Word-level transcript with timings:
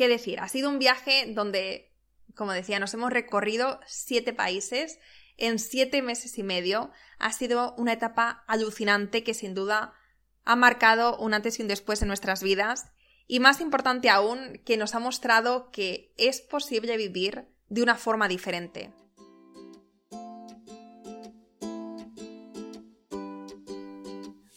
¿Qué 0.00 0.08
decir? 0.08 0.40
Ha 0.40 0.48
sido 0.48 0.70
un 0.70 0.78
viaje 0.78 1.30
donde, 1.34 1.92
como 2.34 2.54
decía, 2.54 2.78
nos 2.78 2.94
hemos 2.94 3.12
recorrido 3.12 3.80
siete 3.84 4.32
países 4.32 4.98
en 5.36 5.58
siete 5.58 6.00
meses 6.00 6.38
y 6.38 6.42
medio. 6.42 6.90
Ha 7.18 7.34
sido 7.34 7.74
una 7.74 7.92
etapa 7.92 8.42
alucinante 8.48 9.22
que 9.22 9.34
sin 9.34 9.52
duda 9.54 9.92
ha 10.46 10.56
marcado 10.56 11.18
un 11.18 11.34
antes 11.34 11.58
y 11.58 11.62
un 11.62 11.68
después 11.68 12.00
en 12.00 12.08
nuestras 12.08 12.42
vidas 12.42 12.94
y 13.26 13.40
más 13.40 13.60
importante 13.60 14.08
aún, 14.08 14.62
que 14.64 14.78
nos 14.78 14.94
ha 14.94 15.00
mostrado 15.00 15.70
que 15.70 16.14
es 16.16 16.40
posible 16.40 16.96
vivir 16.96 17.44
de 17.68 17.82
una 17.82 17.96
forma 17.96 18.26
diferente. 18.26 18.94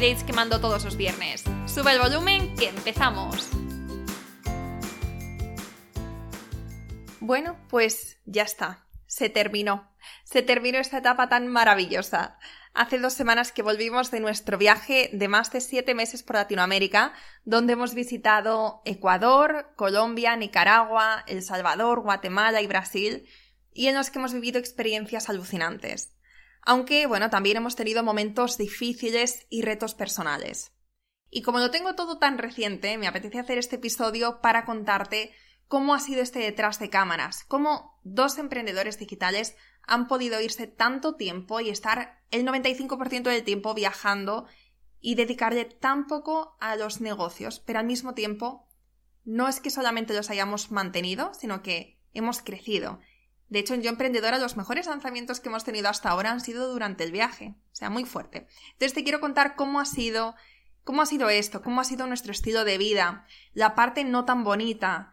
que 0.00 0.32
mando 0.32 0.60
todos 0.60 0.84
los 0.84 0.96
viernes. 0.96 1.44
Sube 1.66 1.92
el 1.92 2.00
volumen 2.00 2.56
que 2.56 2.68
empezamos. 2.68 3.48
Bueno, 7.20 7.56
pues 7.68 8.18
ya 8.26 8.42
está. 8.42 8.84
Se 9.06 9.28
terminó. 9.28 9.88
Se 10.24 10.42
terminó 10.42 10.78
esta 10.78 10.98
etapa 10.98 11.28
tan 11.28 11.46
maravillosa. 11.46 12.38
Hace 12.74 12.98
dos 12.98 13.12
semanas 13.12 13.52
que 13.52 13.62
volvimos 13.62 14.10
de 14.10 14.18
nuestro 14.18 14.58
viaje 14.58 15.10
de 15.12 15.28
más 15.28 15.52
de 15.52 15.60
siete 15.60 15.94
meses 15.94 16.24
por 16.24 16.34
Latinoamérica, 16.36 17.12
donde 17.44 17.74
hemos 17.74 17.94
visitado 17.94 18.82
Ecuador, 18.84 19.74
Colombia, 19.76 20.34
Nicaragua, 20.34 21.22
El 21.28 21.40
Salvador, 21.42 22.00
Guatemala 22.00 22.60
y 22.62 22.66
Brasil, 22.66 23.28
y 23.72 23.86
en 23.86 23.94
los 23.94 24.10
que 24.10 24.18
hemos 24.18 24.32
vivido 24.32 24.58
experiencias 24.58 25.28
alucinantes. 25.28 26.13
Aunque, 26.66 27.06
bueno, 27.06 27.30
también 27.30 27.58
hemos 27.58 27.76
tenido 27.76 28.02
momentos 28.02 28.56
difíciles 28.56 29.46
y 29.50 29.62
retos 29.62 29.94
personales. 29.94 30.72
Y 31.30 31.42
como 31.42 31.58
lo 31.58 31.70
tengo 31.70 31.94
todo 31.94 32.18
tan 32.18 32.38
reciente, 32.38 32.96
me 32.96 33.06
apetece 33.06 33.38
hacer 33.38 33.58
este 33.58 33.76
episodio 33.76 34.40
para 34.40 34.64
contarte 34.64 35.32
cómo 35.66 35.94
ha 35.94 36.00
sido 36.00 36.22
este 36.22 36.38
detrás 36.38 36.78
de 36.78 36.90
cámaras, 36.90 37.44
cómo 37.44 38.00
dos 38.04 38.38
emprendedores 38.38 38.98
digitales 38.98 39.56
han 39.82 40.08
podido 40.08 40.40
irse 40.40 40.66
tanto 40.66 41.16
tiempo 41.16 41.60
y 41.60 41.70
estar 41.70 42.22
el 42.30 42.46
95% 42.46 43.24
del 43.24 43.44
tiempo 43.44 43.74
viajando 43.74 44.46
y 45.00 45.16
dedicarle 45.16 45.64
tan 45.64 46.06
poco 46.06 46.56
a 46.60 46.76
los 46.76 47.00
negocios, 47.00 47.60
pero 47.60 47.80
al 47.80 47.86
mismo 47.86 48.14
tiempo 48.14 48.68
no 49.24 49.48
es 49.48 49.60
que 49.60 49.70
solamente 49.70 50.14
los 50.14 50.30
hayamos 50.30 50.70
mantenido, 50.70 51.32
sino 51.34 51.62
que 51.62 52.00
hemos 52.12 52.40
crecido 52.40 53.00
de 53.48 53.58
hecho, 53.58 53.74
en 53.74 53.82
Yo 53.82 53.90
Emprendedora 53.90 54.38
los 54.38 54.56
mejores 54.56 54.86
lanzamientos 54.86 55.40
que 55.40 55.48
hemos 55.48 55.64
tenido 55.64 55.88
hasta 55.88 56.10
ahora 56.10 56.30
han 56.30 56.40
sido 56.40 56.72
durante 56.72 57.04
el 57.04 57.12
viaje, 57.12 57.54
o 57.72 57.76
sea, 57.76 57.90
muy 57.90 58.04
fuerte. 58.04 58.46
Entonces 58.72 58.94
te 58.94 59.04
quiero 59.04 59.20
contar 59.20 59.54
cómo 59.56 59.80
ha 59.80 59.84
sido, 59.84 60.34
cómo 60.82 61.02
ha 61.02 61.06
sido 61.06 61.28
esto, 61.28 61.62
cómo 61.62 61.80
ha 61.80 61.84
sido 61.84 62.06
nuestro 62.06 62.32
estilo 62.32 62.64
de 62.64 62.78
vida, 62.78 63.26
la 63.52 63.74
parte 63.74 64.04
no 64.04 64.24
tan 64.24 64.44
bonita 64.44 65.12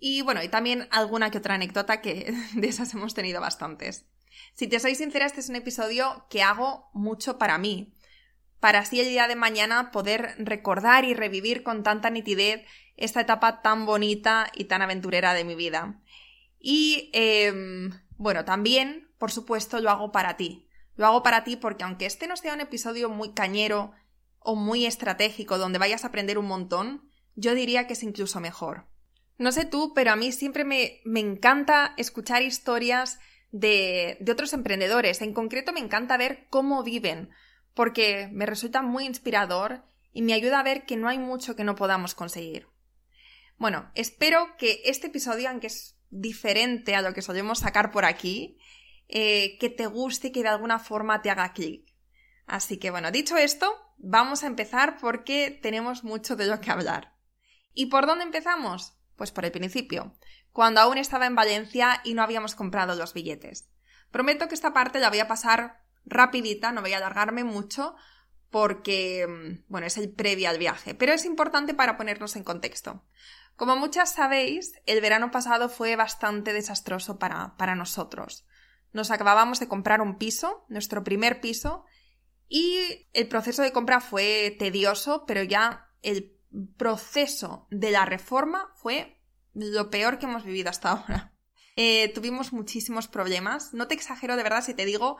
y 0.00 0.22
bueno, 0.22 0.42
y 0.42 0.48
también 0.48 0.88
alguna 0.90 1.30
que 1.30 1.38
otra 1.38 1.54
anécdota 1.54 2.00
que 2.00 2.34
de 2.54 2.68
esas 2.68 2.92
hemos 2.94 3.14
tenido 3.14 3.40
bastantes. 3.40 4.06
Si 4.54 4.66
te 4.66 4.80
soy 4.80 4.94
sincera, 4.94 5.26
este 5.26 5.40
es 5.40 5.48
un 5.48 5.56
episodio 5.56 6.26
que 6.30 6.42
hago 6.42 6.90
mucho 6.94 7.38
para 7.38 7.58
mí, 7.58 7.94
para 8.58 8.80
así 8.80 9.00
el 9.00 9.08
día 9.08 9.28
de 9.28 9.36
mañana 9.36 9.90
poder 9.90 10.34
recordar 10.38 11.04
y 11.04 11.14
revivir 11.14 11.62
con 11.62 11.82
tanta 11.82 12.10
nitidez 12.10 12.64
esta 12.96 13.22
etapa 13.22 13.62
tan 13.62 13.86
bonita 13.86 14.50
y 14.54 14.64
tan 14.64 14.82
aventurera 14.82 15.32
de 15.34 15.44
mi 15.44 15.54
vida. 15.54 16.00
Y 16.60 17.10
em, 17.14 17.90
bueno, 18.16 18.44
también, 18.44 19.08
por 19.18 19.32
supuesto, 19.32 19.80
lo 19.80 19.90
hago 19.90 20.12
para 20.12 20.36
ti. 20.36 20.68
Lo 20.94 21.06
hago 21.06 21.22
para 21.22 21.42
ti 21.42 21.56
porque 21.56 21.84
aunque 21.84 22.04
este 22.06 22.26
no 22.26 22.36
sea 22.36 22.52
un 22.52 22.60
episodio 22.60 23.08
muy 23.08 23.32
cañero 23.32 23.92
o 24.38 24.54
muy 24.54 24.84
estratégico 24.84 25.56
donde 25.56 25.78
vayas 25.78 26.04
a 26.04 26.08
aprender 26.08 26.36
un 26.36 26.46
montón, 26.46 27.08
yo 27.34 27.54
diría 27.54 27.86
que 27.86 27.94
es 27.94 28.02
incluso 28.02 28.40
mejor. 28.40 28.86
No 29.38 29.52
sé 29.52 29.64
tú, 29.64 29.92
pero 29.94 30.12
a 30.12 30.16
mí 30.16 30.32
siempre 30.32 30.64
me, 30.64 31.00
me 31.04 31.20
encanta 31.20 31.94
escuchar 31.96 32.42
historias 32.42 33.18
de, 33.52 34.18
de 34.20 34.32
otros 34.32 34.52
emprendedores. 34.52 35.22
En 35.22 35.32
concreto 35.32 35.72
me 35.72 35.80
encanta 35.80 36.18
ver 36.18 36.46
cómo 36.50 36.82
viven, 36.82 37.30
porque 37.72 38.28
me 38.32 38.44
resulta 38.44 38.82
muy 38.82 39.06
inspirador 39.06 39.82
y 40.12 40.20
me 40.20 40.34
ayuda 40.34 40.60
a 40.60 40.64
ver 40.64 40.84
que 40.84 40.98
no 40.98 41.08
hay 41.08 41.18
mucho 41.18 41.56
que 41.56 41.64
no 41.64 41.74
podamos 41.74 42.14
conseguir. 42.14 42.66
Bueno, 43.56 43.90
espero 43.94 44.56
que 44.58 44.82
este 44.84 45.06
episodio, 45.06 45.48
aunque 45.48 45.68
es 45.68 45.96
diferente 46.10 46.94
a 46.94 47.02
lo 47.02 47.14
que 47.14 47.22
solemos 47.22 47.60
sacar 47.60 47.90
por 47.90 48.04
aquí, 48.04 48.58
eh, 49.08 49.58
que 49.58 49.70
te 49.70 49.86
guste 49.86 50.28
y 50.28 50.32
que 50.32 50.42
de 50.42 50.48
alguna 50.48 50.78
forma 50.78 51.22
te 51.22 51.30
haga 51.30 51.52
clic. 51.52 51.90
Así 52.46 52.78
que 52.78 52.90
bueno, 52.90 53.10
dicho 53.10 53.36
esto, 53.36 53.72
vamos 53.96 54.42
a 54.42 54.46
empezar 54.46 54.98
porque 55.00 55.58
tenemos 55.62 56.04
mucho 56.04 56.36
de 56.36 56.46
lo 56.46 56.60
que 56.60 56.70
hablar. 56.70 57.14
¿Y 57.72 57.86
por 57.86 58.06
dónde 58.06 58.24
empezamos? 58.24 58.96
Pues 59.16 59.30
por 59.30 59.44
el 59.44 59.52
principio, 59.52 60.14
cuando 60.52 60.80
aún 60.80 60.98
estaba 60.98 61.26
en 61.26 61.34
Valencia 61.34 62.00
y 62.04 62.14
no 62.14 62.22
habíamos 62.22 62.54
comprado 62.54 62.94
los 62.94 63.14
billetes. 63.14 63.70
Prometo 64.10 64.48
que 64.48 64.54
esta 64.54 64.72
parte 64.72 64.98
la 64.98 65.10
voy 65.10 65.20
a 65.20 65.28
pasar 65.28 65.84
rapidita, 66.04 66.72
no 66.72 66.80
voy 66.80 66.92
a 66.92 66.96
alargarme 66.96 67.44
mucho 67.44 67.94
porque, 68.50 69.26
mm, 69.28 69.64
bueno, 69.68 69.86
es 69.86 69.96
el 69.96 70.12
previo 70.12 70.48
al 70.50 70.58
viaje, 70.58 70.94
pero 70.94 71.12
es 71.12 71.24
importante 71.24 71.74
para 71.74 71.96
ponernos 71.96 72.34
en 72.36 72.44
contexto. 72.44 73.04
Como 73.60 73.76
muchas 73.76 74.14
sabéis, 74.14 74.72
el 74.86 75.02
verano 75.02 75.30
pasado 75.30 75.68
fue 75.68 75.94
bastante 75.94 76.54
desastroso 76.54 77.18
para, 77.18 77.58
para 77.58 77.74
nosotros. 77.74 78.46
Nos 78.94 79.10
acabábamos 79.10 79.60
de 79.60 79.68
comprar 79.68 80.00
un 80.00 80.16
piso, 80.16 80.64
nuestro 80.70 81.04
primer 81.04 81.42
piso, 81.42 81.84
y 82.48 83.06
el 83.12 83.28
proceso 83.28 83.60
de 83.60 83.70
compra 83.70 84.00
fue 84.00 84.56
tedioso, 84.58 85.26
pero 85.26 85.42
ya 85.42 85.90
el 86.00 86.40
proceso 86.78 87.66
de 87.70 87.90
la 87.90 88.06
reforma 88.06 88.72
fue 88.76 89.20
lo 89.52 89.90
peor 89.90 90.18
que 90.18 90.24
hemos 90.24 90.44
vivido 90.44 90.70
hasta 90.70 90.92
ahora. 90.92 91.34
Eh, 91.76 92.10
tuvimos 92.14 92.54
muchísimos 92.54 93.08
problemas. 93.08 93.74
No 93.74 93.88
te 93.88 93.94
exagero 93.94 94.36
de 94.36 94.42
verdad 94.42 94.64
si 94.64 94.72
te 94.72 94.86
digo 94.86 95.18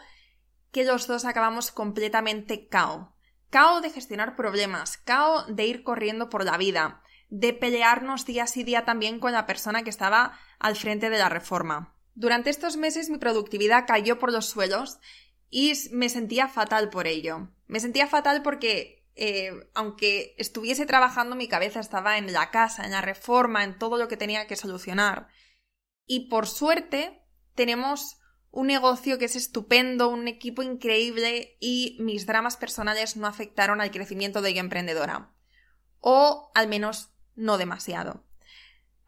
que 0.72 0.84
los 0.84 1.06
dos 1.06 1.26
acabamos 1.26 1.72
completamente 1.72 2.68
cao. 2.68 3.14
Cao 3.50 3.82
de 3.82 3.90
gestionar 3.90 4.34
problemas, 4.34 4.96
cao 4.96 5.44
de 5.44 5.66
ir 5.66 5.82
corriendo 5.82 6.30
por 6.30 6.42
la 6.46 6.56
vida, 6.56 7.02
de 7.30 7.52
pelearnos 7.52 8.26
día 8.26 8.46
sí 8.46 8.64
día 8.64 8.84
también 8.84 9.20
con 9.20 9.32
la 9.32 9.46
persona 9.46 9.82
que 9.82 9.90
estaba 9.90 10.38
al 10.58 10.76
frente 10.76 11.10
de 11.10 11.18
la 11.18 11.28
reforma. 11.28 11.96
Durante 12.14 12.50
estos 12.50 12.76
meses 12.76 13.08
mi 13.08 13.18
productividad 13.18 13.86
cayó 13.86 14.18
por 14.18 14.32
los 14.32 14.46
suelos 14.46 14.98
y 15.48 15.72
me 15.92 16.08
sentía 16.08 16.48
fatal 16.48 16.90
por 16.90 17.06
ello. 17.06 17.48
Me 17.66 17.80
sentía 17.80 18.06
fatal 18.06 18.42
porque, 18.42 19.08
eh, 19.14 19.52
aunque 19.74 20.34
estuviese 20.38 20.86
trabajando, 20.86 21.36
mi 21.36 21.48
cabeza 21.48 21.80
estaba 21.80 22.18
en 22.18 22.32
la 22.32 22.50
casa, 22.50 22.84
en 22.84 22.92
la 22.92 23.00
reforma, 23.00 23.64
en 23.64 23.78
todo 23.78 23.96
lo 23.96 24.08
que 24.08 24.16
tenía 24.16 24.46
que 24.46 24.56
solucionar. 24.56 25.28
Y 26.06 26.28
por 26.28 26.46
suerte, 26.46 27.24
tenemos 27.54 28.20
un 28.50 28.66
negocio 28.66 29.18
que 29.18 29.26
es 29.26 29.36
estupendo, 29.36 30.08
un 30.08 30.26
equipo 30.26 30.62
increíble 30.62 31.56
y 31.60 31.96
mis 32.00 32.26
dramas 32.26 32.56
personales 32.56 33.16
no 33.16 33.26
afectaron 33.26 33.80
al 33.80 33.92
crecimiento 33.92 34.42
de 34.42 34.54
Yo 34.54 34.60
Emprendedora. 34.60 35.32
O 36.00 36.50
al 36.54 36.68
menos 36.68 37.09
no 37.40 37.58
demasiado. 37.58 38.24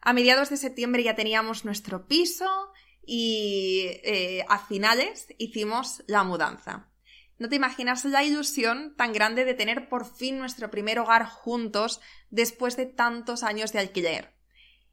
A 0.01 0.11
mediados 0.11 0.49
de 0.49 0.57
septiembre 0.57 1.03
ya 1.03 1.15
teníamos 1.15 1.63
nuestro 1.63 2.07
piso 2.07 2.71
y 3.05 3.85
eh, 4.03 4.45
a 4.49 4.59
finales 4.59 5.27
hicimos 5.37 6.03
la 6.07 6.23
mudanza. 6.23 6.89
No 7.37 7.49
te 7.49 7.55
imaginas 7.55 8.05
la 8.05 8.23
ilusión 8.23 8.95
tan 8.95 9.13
grande 9.13 9.45
de 9.45 9.53
tener 9.53 9.89
por 9.89 10.05
fin 10.05 10.37
nuestro 10.37 10.69
primer 10.69 10.99
hogar 10.99 11.25
juntos 11.25 11.99
después 12.29 12.77
de 12.77 12.85
tantos 12.85 13.43
años 13.43 13.71
de 13.71 13.79
alquiler. 13.79 14.35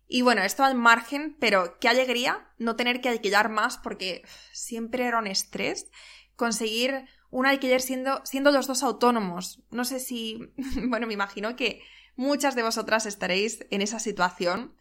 Y 0.06 0.22
bueno, 0.22 0.42
esto 0.42 0.64
al 0.64 0.74
margen, 0.74 1.36
pero 1.38 1.78
qué 1.78 1.88
alegría 1.88 2.48
no 2.58 2.74
tener 2.74 3.00
que 3.00 3.08
alquilar 3.08 3.48
más 3.48 3.78
porque 3.78 4.22
siempre 4.52 5.06
era 5.06 5.18
un 5.18 5.28
estrés 5.28 5.90
conseguir 6.34 7.04
un 7.30 7.46
alquiler 7.46 7.80
siendo, 7.80 8.20
siendo 8.24 8.50
los 8.50 8.66
dos 8.66 8.82
autónomos. 8.82 9.62
No 9.70 9.84
sé 9.84 10.00
si, 10.00 10.52
bueno, 10.88 11.06
me 11.06 11.14
imagino 11.14 11.54
que 11.54 11.82
Muchas 12.16 12.54
de 12.54 12.62
vosotras 12.62 13.06
estaréis 13.06 13.66
en 13.70 13.82
esa 13.82 13.98
situación, 13.98 14.76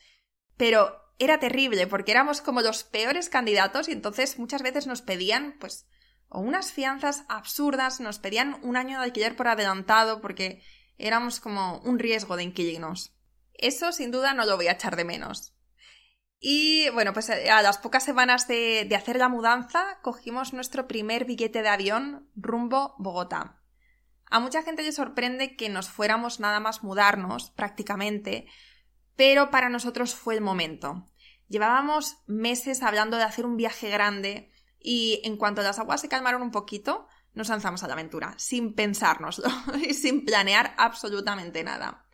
pero 0.57 0.95
era 1.19 1.39
terrible 1.39 1.85
porque 1.87 2.11
éramos 2.11 2.41
como 2.41 2.61
los 2.61 2.83
peores 2.83 3.29
candidatos 3.29 3.89
y 3.89 3.91
entonces 3.91 4.39
muchas 4.39 4.61
veces 4.61 4.87
nos 4.87 5.01
pedían, 5.01 5.57
pues, 5.59 5.87
o 6.29 6.39
unas 6.39 6.71
fianzas 6.71 7.23
absurdas, 7.27 7.99
nos 7.99 8.19
pedían 8.19 8.59
un 8.63 8.77
año 8.77 8.99
de 8.99 9.05
alquiler 9.05 9.35
por 9.35 9.47
adelantado 9.47 10.21
porque 10.21 10.63
éramos 10.97 11.39
como 11.39 11.79
un 11.79 11.99
riesgo 11.99 12.37
de 12.37 12.43
inquilinos. 12.43 13.15
Eso 13.53 13.91
sin 13.91 14.11
duda 14.11 14.33
no 14.33 14.45
lo 14.45 14.55
voy 14.55 14.67
a 14.67 14.73
echar 14.73 14.95
de 14.95 15.05
menos. 15.05 15.53
Y 16.39 16.89
bueno, 16.91 17.11
pues 17.11 17.29
eh, 17.29 17.49
a 17.49 17.61
las 17.61 17.77
pocas 17.77 18.03
semanas 18.03 18.47
de, 18.47 18.85
de, 18.87 18.95
hacer 18.95 19.17
la 19.17 19.27
mudanza, 19.27 19.99
cogimos 20.01 20.53
nuestro 20.53 20.87
primer 20.87 21.25
billete 21.25 21.61
de 21.61 21.67
avión 21.67 22.29
rumbo 22.35 22.95
Bogotá. 22.97 23.58
A 24.29 24.39
mucha 24.39 24.63
gente 24.63 24.83
le 24.83 24.91
sorprende 24.91 25.55
que 25.55 25.69
nos 25.69 25.89
fuéramos 25.89 26.39
nada 26.39 26.59
más 26.59 26.83
mudarnos, 26.83 27.51
prácticamente, 27.51 28.47
pero 29.15 29.49
para 29.49 29.69
nosotros 29.69 30.13
fue 30.15 30.35
el 30.35 30.41
momento. 30.41 31.07
Llevábamos 31.47 32.17
meses 32.27 32.83
hablando 32.83 33.17
de 33.17 33.23
hacer 33.23 33.45
un 33.45 33.57
viaje 33.57 33.89
grande 33.89 34.51
y 34.79 35.21
en 35.23 35.35
cuanto 35.35 35.63
las 35.63 35.79
aguas 35.79 36.01
se 36.01 36.09
calmaron 36.09 36.41
un 36.43 36.51
poquito, 36.51 37.07
nos 37.33 37.49
lanzamos 37.49 37.83
a 37.83 37.87
la 37.87 37.93
aventura, 37.93 38.33
sin 38.37 38.75
pensárnoslo 38.75 39.49
y 39.87 39.93
sin 39.93 40.25
planear 40.25 40.73
absolutamente 40.77 41.63
nada. 41.63 42.05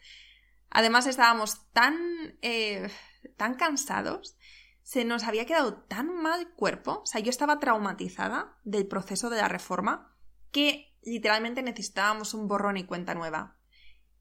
Además 0.69 1.07
estábamos 1.07 1.71
tan, 1.71 2.38
eh, 2.41 2.89
tan 3.38 3.56
cansados, 3.56 4.38
se 4.83 5.03
nos 5.03 5.23
había 5.23 5.45
quedado 5.45 5.83
tan 5.83 6.15
mal 6.15 6.53
cuerpo, 6.53 7.01
o 7.03 7.06
sea, 7.06 7.21
yo 7.21 7.29
estaba 7.29 7.59
traumatizada 7.59 8.57
del 8.63 8.88
proceso 8.88 9.29
de 9.29 9.38
la 9.38 9.47
reforma, 9.47 10.15
que 10.51 10.94
literalmente 11.06 11.62
necesitábamos 11.62 12.34
un 12.34 12.48
borrón 12.48 12.78
y 12.78 12.86
cuenta 12.86 13.13
nueva. 13.16 13.57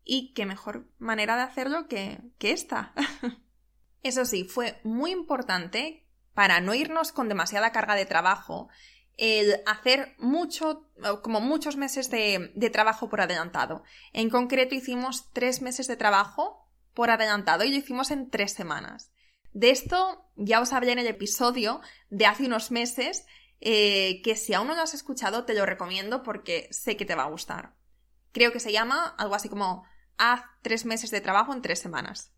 Y 0.05 0.33
qué 0.35 0.47
mejor 0.47 0.89
manera 0.99 1.37
de 1.37 1.43
hacerlo 1.43 1.89
que, 1.89 2.21
que 2.39 2.53
esta. 2.53 2.93
Eso 4.03 4.25
sí, 4.25 4.45
fue 4.45 4.81
muy 4.85 5.11
importante 5.11 6.07
para 6.35 6.61
no 6.61 6.75
irnos 6.75 7.13
con 7.13 7.29
demasiada 7.29 7.73
carga 7.73 7.95
de 7.95 8.07
trabajo 8.07 8.69
el 9.17 9.63
hacer 9.67 10.15
mucho, 10.19 10.91
como 11.23 11.41
muchos 11.41 11.77
meses 11.77 12.11
de, 12.11 12.53
de, 12.55 12.71
trabajo 12.71 13.09
por 13.09 13.21
adelantado. 13.21 13.85
En 14.13 14.29
concreto 14.29 14.75
hicimos 14.75 15.31
tres 15.33 15.63
meses 15.63 15.87
de 15.87 15.97
trabajo 15.97 16.69
por 16.95 17.11
adelantado 17.11 17.65
y 17.65 17.71
lo 17.71 17.77
hicimos 17.77 18.11
en 18.11 18.29
tres 18.29 18.53
semanas. 18.53 19.13
De 19.53 19.71
esto 19.71 20.29
ya 20.37 20.61
os 20.61 20.73
hablé 20.73 20.93
en 20.93 20.99
el 20.99 21.07
episodio 21.07 21.81
de 22.11 22.27
hace 22.27 22.47
unos 22.47 22.73
meses, 22.73 23.25
eh, 23.67 24.21
que 24.23 24.37
si 24.37 24.53
aún 24.53 24.69
no 24.69 24.75
lo 24.75 24.83
has 24.83 24.93
escuchado 24.93 25.47
te 25.47 25.55
lo 25.55 25.65
recomiendo 25.65 26.23
porque 26.23 26.69
sé 26.71 26.99
que 26.99 27.07
te 27.07 27.15
va 27.15 27.23
a 27.23 27.31
gustar. 27.31 27.75
Creo 28.31 28.53
que 28.53 28.61
se 28.61 28.73
llama 28.73 29.15
algo 29.17 29.35
así 29.35 29.49
como 29.49 29.87
haz 30.19 30.43
tres 30.61 30.85
meses 30.85 31.11
de 31.11 31.23
trabajo 31.23 31.55
en 31.55 31.63
tres 31.63 31.79
semanas. 31.79 32.35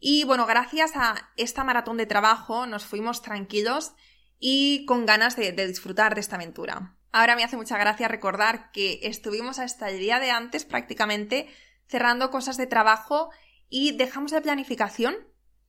Y 0.00 0.24
bueno, 0.24 0.44
gracias 0.44 0.96
a 0.96 1.30
esta 1.36 1.62
maratón 1.62 1.96
de 1.96 2.06
trabajo 2.06 2.66
nos 2.66 2.84
fuimos 2.84 3.22
tranquilos 3.22 3.92
y 4.40 4.84
con 4.84 5.06
ganas 5.06 5.36
de, 5.36 5.52
disfrutar 5.52 6.16
de 6.16 6.20
esta 6.22 6.34
aventura. 6.34 6.96
Ahora 7.12 7.36
me 7.36 7.44
hace 7.44 7.56
mucha 7.56 7.78
gracia 7.78 8.08
recordar 8.08 8.72
que 8.72 8.98
estuvimos 9.04 9.60
hasta 9.60 9.90
el 9.90 10.00
día 10.00 10.18
de 10.18 10.32
antes 10.32 10.64
prácticamente 10.64 11.46
cerrando 11.86 12.32
cosas 12.32 12.56
de 12.56 12.66
trabajo 12.66 13.30
y 13.68 13.96
dejamos 13.96 14.32
la 14.32 14.40
planificación 14.40 15.14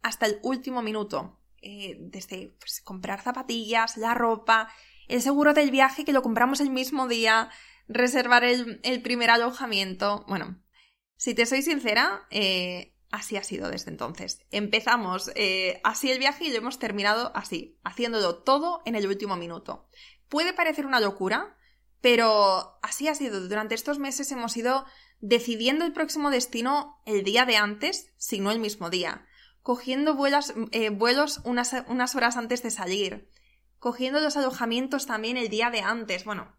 hasta 0.02 0.26
el 0.26 0.40
último 0.42 0.82
minuto. 0.82 1.40
Eh, 1.66 1.96
desde 1.98 2.58
pues, 2.60 2.82
comprar 2.82 3.22
zapatillas, 3.22 3.96
la 3.96 4.14
ropa, 4.14 4.70
el 5.08 5.22
seguro 5.22 5.54
del 5.54 5.72
viaje 5.72 6.04
que 6.04 6.12
lo 6.12 6.22
compramos 6.22 6.60
el 6.60 6.70
mismo 6.70 7.08
día, 7.08 7.50
reservar 7.88 8.44
el, 8.44 9.02
primer 9.02 9.30
alojamiento. 9.30 10.26
Bueno, 10.28 10.62
si 11.16 11.34
te 11.34 11.46
soy 11.46 11.62
sincera, 11.62 12.28
eh, 12.32 12.98
así 13.12 13.38
ha 13.38 13.44
sido 13.44 13.70
desde 13.70 13.92
entonces. 13.92 14.46
Empezamos 14.52 15.32
eh, 15.36 15.80
así 15.86 16.12
el 16.12 16.20
viaje 16.20 16.44
y 16.44 16.52
lo 16.52 16.58
hemos 16.58 16.80
terminado 16.80 17.32
así, 17.34 17.80
haciéndolo 17.86 18.44
todo 18.44 18.82
en 18.86 18.96
el 18.96 19.08
último 19.08 19.38
minuto. 19.38 19.88
Puede 20.28 20.52
parecer 20.52 20.86
una 20.86 21.00
locura, 21.00 21.56
pero 22.02 22.78
así 22.82 23.08
ha 23.08 23.16
sido. 23.16 23.40
Durante 23.48 23.76
estos 23.76 24.00
meses 24.00 24.30
hemos 24.34 24.58
ido 24.58 24.86
decidiendo 25.22 25.86
el 25.86 25.94
próximo 25.94 26.30
destino 26.30 27.02
el 27.06 27.24
día 27.24 27.46
de 27.46 27.56
antes, 27.56 28.12
si 28.18 28.42
no 28.42 28.52
el 28.52 28.60
mismo 28.60 28.90
día, 28.90 29.26
cogiendo 29.64 30.18
eh, 30.72 30.90
vuelos 30.90 31.42
unas, 31.44 31.74
unas, 31.88 32.16
horas 32.16 32.38
antes 32.38 32.62
de 32.62 32.70
salir, 32.70 33.30
cogiendo 33.80 34.20
los 34.20 34.38
alojamientos 34.38 35.08
también 35.08 35.38
el 35.38 35.50
día 35.50 35.72
de 35.72 35.82
antes. 35.82 36.26
Bueno, 36.26 36.56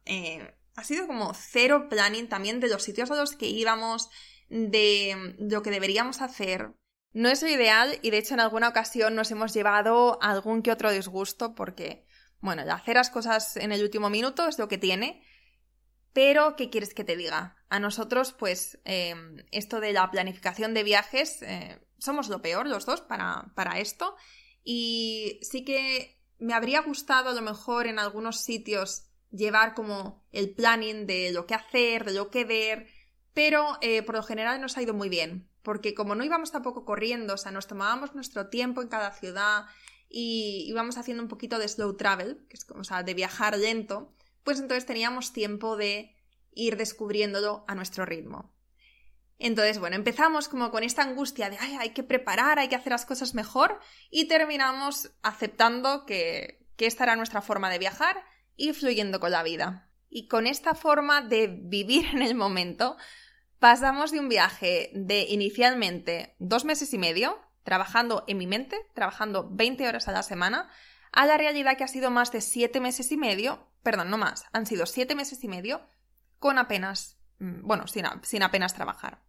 ha 0.74 0.84
sido 0.84 1.06
como 1.06 1.32
cero 1.34 1.88
planning 1.88 2.28
también 2.28 2.60
de 2.60 2.68
los 2.68 2.82
sitios 2.82 3.10
a 3.10 3.16
los 3.16 3.36
que 3.36 3.46
íbamos, 3.46 4.10
de 4.48 5.36
lo 5.38 5.62
que 5.62 5.70
deberíamos 5.70 6.20
hacer. 6.20 6.72
No 7.12 7.28
es 7.28 7.42
lo 7.42 7.48
ideal 7.48 7.98
y 8.02 8.10
de 8.10 8.18
hecho 8.18 8.34
en 8.34 8.40
alguna 8.40 8.68
ocasión 8.68 9.14
nos 9.14 9.30
hemos 9.30 9.54
llevado 9.54 10.18
algún 10.20 10.62
que 10.62 10.72
otro 10.72 10.90
disgusto 10.90 11.54
porque, 11.54 12.04
bueno, 12.40 12.62
hacer 12.72 12.96
las 12.96 13.10
cosas 13.10 13.56
en 13.56 13.70
el 13.70 13.82
último 13.82 14.10
minuto 14.10 14.48
es 14.48 14.58
lo 14.58 14.66
que 14.66 14.78
tiene, 14.78 15.22
pero 16.14 16.56
¿qué 16.56 16.70
quieres 16.70 16.94
que 16.94 17.04
te 17.04 17.16
diga? 17.16 17.56
A 17.68 17.80
nosotros, 17.80 18.32
pues, 18.32 18.78
em, 18.84 19.44
esto 19.50 19.80
de 19.80 19.92
la 19.92 20.10
planificación 20.10 20.72
de 20.72 20.84
viajes, 20.84 21.42
eh, 21.42 21.78
somos 21.98 22.28
lo 22.28 22.40
peor 22.40 22.66
los 22.66 22.86
dos 22.86 23.02
para, 23.02 23.52
para 23.54 23.80
esto 23.80 24.16
y 24.62 25.40
sí 25.42 25.64
que 25.64 26.18
me 26.38 26.54
habría 26.54 26.80
gustado 26.80 27.30
a 27.30 27.34
lo 27.34 27.42
mejor 27.42 27.86
en 27.86 27.98
algunos 27.98 28.40
sitios 28.40 29.06
llevar 29.30 29.74
como 29.74 30.24
el 30.30 30.54
planning 30.54 31.06
de 31.06 31.32
lo 31.32 31.46
que 31.46 31.54
hacer, 31.54 32.04
de 32.04 32.12
lo 32.14 32.30
que 32.30 32.44
ver, 32.44 32.86
pero 33.32 33.76
eh, 33.80 34.02
por 34.02 34.14
lo 34.14 34.22
general 34.22 34.60
nos 34.60 34.76
ha 34.76 34.82
ido 34.82 34.94
muy 34.94 35.08
bien, 35.08 35.48
porque 35.62 35.94
como 35.94 36.14
no 36.14 36.24
íbamos 36.24 36.52
tampoco 36.52 36.84
corriendo, 36.84 37.34
o 37.34 37.38
sea, 37.38 37.50
nos 37.50 37.66
tomábamos 37.66 38.14
nuestro 38.14 38.48
tiempo 38.48 38.82
en 38.82 38.88
cada 38.88 39.10
ciudad 39.10 39.64
y 40.08 40.64
íbamos 40.68 40.96
haciendo 40.96 41.22
un 41.22 41.28
poquito 41.28 41.58
de 41.58 41.66
slow 41.66 41.96
travel, 41.96 42.46
que 42.48 42.56
es 42.56 42.64
como, 42.64 42.82
o 42.82 42.84
sea, 42.84 43.02
de 43.02 43.14
viajar 43.14 43.58
lento, 43.58 44.14
pues 44.44 44.60
entonces 44.60 44.86
teníamos 44.86 45.32
tiempo 45.32 45.76
de 45.76 46.14
ir 46.52 46.76
descubriéndolo 46.76 47.64
a 47.66 47.74
nuestro 47.74 48.04
ritmo. 48.04 48.54
Entonces, 49.38 49.78
bueno, 49.78 49.96
empezamos 49.96 50.48
como 50.48 50.70
con 50.70 50.84
esta 50.84 51.02
angustia 51.02 51.50
de, 51.50 51.58
ay, 51.58 51.76
hay 51.80 51.90
que 51.90 52.04
preparar, 52.04 52.58
hay 52.58 52.68
que 52.68 52.76
hacer 52.76 52.92
las 52.92 53.04
cosas 53.04 53.34
mejor 53.34 53.80
y 54.10 54.28
terminamos 54.28 55.10
aceptando 55.22 56.06
que, 56.06 56.64
que 56.76 56.86
esta 56.86 57.04
era 57.04 57.16
nuestra 57.16 57.42
forma 57.42 57.68
de 57.70 57.78
viajar 57.78 58.22
y 58.56 58.72
fluyendo 58.72 59.18
con 59.18 59.32
la 59.32 59.42
vida. 59.42 59.90
Y 60.08 60.28
con 60.28 60.46
esta 60.46 60.74
forma 60.74 61.22
de 61.22 61.48
vivir 61.48 62.06
en 62.12 62.22
el 62.22 62.36
momento, 62.36 62.96
pasamos 63.58 64.12
de 64.12 64.20
un 64.20 64.28
viaje 64.28 64.90
de 64.94 65.22
inicialmente 65.22 66.36
dos 66.38 66.64
meses 66.64 66.92
y 66.94 66.98
medio, 66.98 67.40
trabajando 67.64 68.24
en 68.28 68.38
mi 68.38 68.46
mente, 68.46 68.76
trabajando 68.94 69.48
20 69.50 69.88
horas 69.88 70.06
a 70.06 70.12
la 70.12 70.22
semana, 70.22 70.70
a 71.14 71.26
la 71.26 71.38
realidad 71.38 71.76
que 71.76 71.84
ha 71.84 71.88
sido 71.88 72.10
más 72.10 72.32
de 72.32 72.40
siete 72.40 72.80
meses 72.80 73.12
y 73.12 73.16
medio, 73.16 73.70
perdón, 73.82 74.10
no 74.10 74.18
más, 74.18 74.46
han 74.52 74.66
sido 74.66 74.84
siete 74.84 75.14
meses 75.14 75.42
y 75.44 75.48
medio 75.48 75.80
con 76.40 76.58
apenas, 76.58 77.18
mm, 77.38 77.66
bueno, 77.66 77.84
sin, 77.86 78.42
apenas 78.42 78.74
trabajar. 78.74 79.22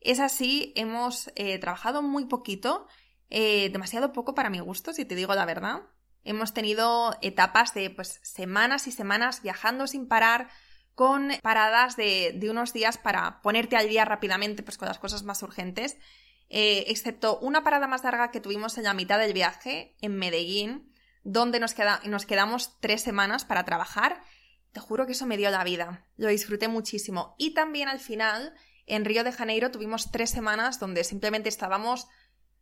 Es 0.00 0.20
así, 0.20 0.72
hemos 0.76 1.32
eh, 1.34 1.58
trabajado 1.58 2.00
muy 2.00 2.26
poquito, 2.26 2.86
eh, 3.28 3.70
demasiado 3.70 4.12
poco 4.12 4.34
para 4.34 4.50
mi 4.50 4.60
gusto, 4.60 4.92
si 4.92 5.04
te 5.04 5.16
digo 5.16 5.34
la 5.34 5.44
verdad. 5.44 5.82
Hemos 6.22 6.54
tenido 6.54 7.16
etapas 7.22 7.74
de 7.74 7.90
pues 7.90 8.20
semanas 8.22 8.86
y 8.86 8.92
semanas 8.92 9.42
viajando 9.42 9.86
sin 9.88 10.06
parar, 10.06 10.48
con 10.94 11.30
paradas 11.42 11.96
de, 11.96 12.38
unos 12.50 12.72
días 12.72 12.98
para 12.98 13.40
ponerte 13.42 13.76
al 13.76 13.88
día 13.88 14.04
rápidamente 14.04 14.62
pues, 14.62 14.76
con 14.78 14.86
las 14.86 14.98
cosas 14.98 15.22
más 15.22 15.42
urgentes, 15.42 15.96
eh, 16.50 16.84
excepto 16.88 17.38
una 17.38 17.64
parada 17.64 17.86
más 17.86 18.04
larga 18.04 18.30
que 18.30 18.40
tuvimos 18.40 18.76
en 18.76 18.84
la 18.84 18.94
mitad 18.94 19.18
del 19.18 19.32
viaje, 19.32 19.96
en 20.00 20.16
Medellín, 20.16 20.89
donde 21.22 21.60
nos, 21.60 21.74
quedamos 21.74 22.80
tres 22.80 23.02
semanas 23.02 23.44
para 23.44 23.64
trabajar. 23.64 24.22
Te 24.72 24.80
juro 24.80 25.06
que 25.06 25.12
eso 25.12 25.26
me 25.26 25.36
dio 25.36 25.50
la 25.50 25.64
vida, 25.64 26.06
lo 26.16 26.28
disfruté 26.28 26.68
muchísimo. 26.68 27.34
Y 27.38 27.54
también 27.54 27.88
al 27.88 28.00
final, 28.00 28.54
en 28.86 29.04
Río 29.04 29.24
de 29.24 29.32
Janeiro, 29.32 29.70
tuvimos 29.70 30.10
tres 30.10 30.30
semanas 30.30 30.78
donde 30.78 31.04
simplemente 31.04 31.48
estábamos 31.48 32.06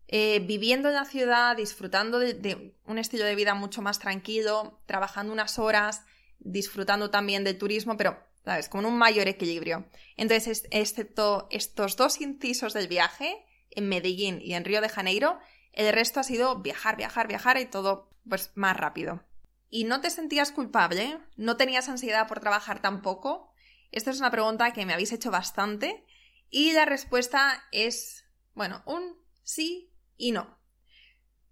eh, 0.08 0.40
viviendo 0.40 0.88
en 0.88 0.94
la 0.94 1.04
ciudad, 1.04 1.56
disfrutando 1.56 2.18
de, 2.18 2.74
un 2.86 2.98
estilo 2.98 3.24
de 3.24 3.34
vida 3.34 3.54
mucho 3.54 3.82
más 3.82 3.98
tranquilo, 3.98 4.80
trabajando 4.86 5.32
unas 5.32 5.58
horas, 5.58 6.02
disfrutando 6.38 7.10
también 7.10 7.44
del 7.44 7.58
turismo, 7.58 7.96
pero 7.96 8.18
¿sabes? 8.44 8.70
Con 8.70 8.86
un 8.86 8.96
mayor 8.96 9.28
equilibrio. 9.28 9.86
Entonces, 10.16 10.66
excepto 10.70 11.46
estos 11.50 11.96
dos 11.96 12.22
incisos 12.22 12.72
del 12.72 12.88
viaje, 12.88 13.44
en 13.70 13.88
Medellín 13.90 14.40
y 14.42 14.54
en 14.54 14.64
Río 14.64 14.80
de 14.80 14.88
Janeiro, 14.88 15.38
el 15.72 15.92
resto 15.92 16.20
ha 16.20 16.24
sido 16.24 16.60
viajar, 16.60 16.96
viajar, 16.96 17.28
viajar 17.28 17.58
y 17.58 17.66
todo 17.66 18.08
pues 18.28 18.52
más 18.54 18.76
rápido. 18.76 19.22
¿Y 19.70 19.84
no 19.84 20.00
te 20.00 20.10
sentías 20.10 20.52
culpable? 20.52 21.18
¿No 21.36 21.56
tenías 21.56 21.88
ansiedad 21.88 22.26
por 22.26 22.40
trabajar 22.40 22.80
tampoco? 22.80 23.52
Esta 23.90 24.10
es 24.10 24.18
una 24.18 24.30
pregunta 24.30 24.72
que 24.72 24.86
me 24.86 24.92
habéis 24.92 25.12
hecho 25.12 25.30
bastante 25.30 26.04
y 26.50 26.72
la 26.72 26.84
respuesta 26.84 27.64
es, 27.72 28.24
bueno, 28.54 28.82
un 28.86 29.16
sí 29.42 29.92
y 30.16 30.32
no. 30.32 30.58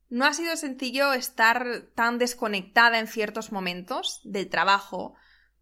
No 0.08 0.24
ha 0.24 0.32
sido 0.32 0.56
sencillo 0.56 1.12
estar 1.12 1.88
tan 1.94 2.18
desconectada 2.18 2.98
en 2.98 3.08
ciertos 3.08 3.52
momentos 3.52 4.20
del 4.24 4.48
trabajo 4.48 5.16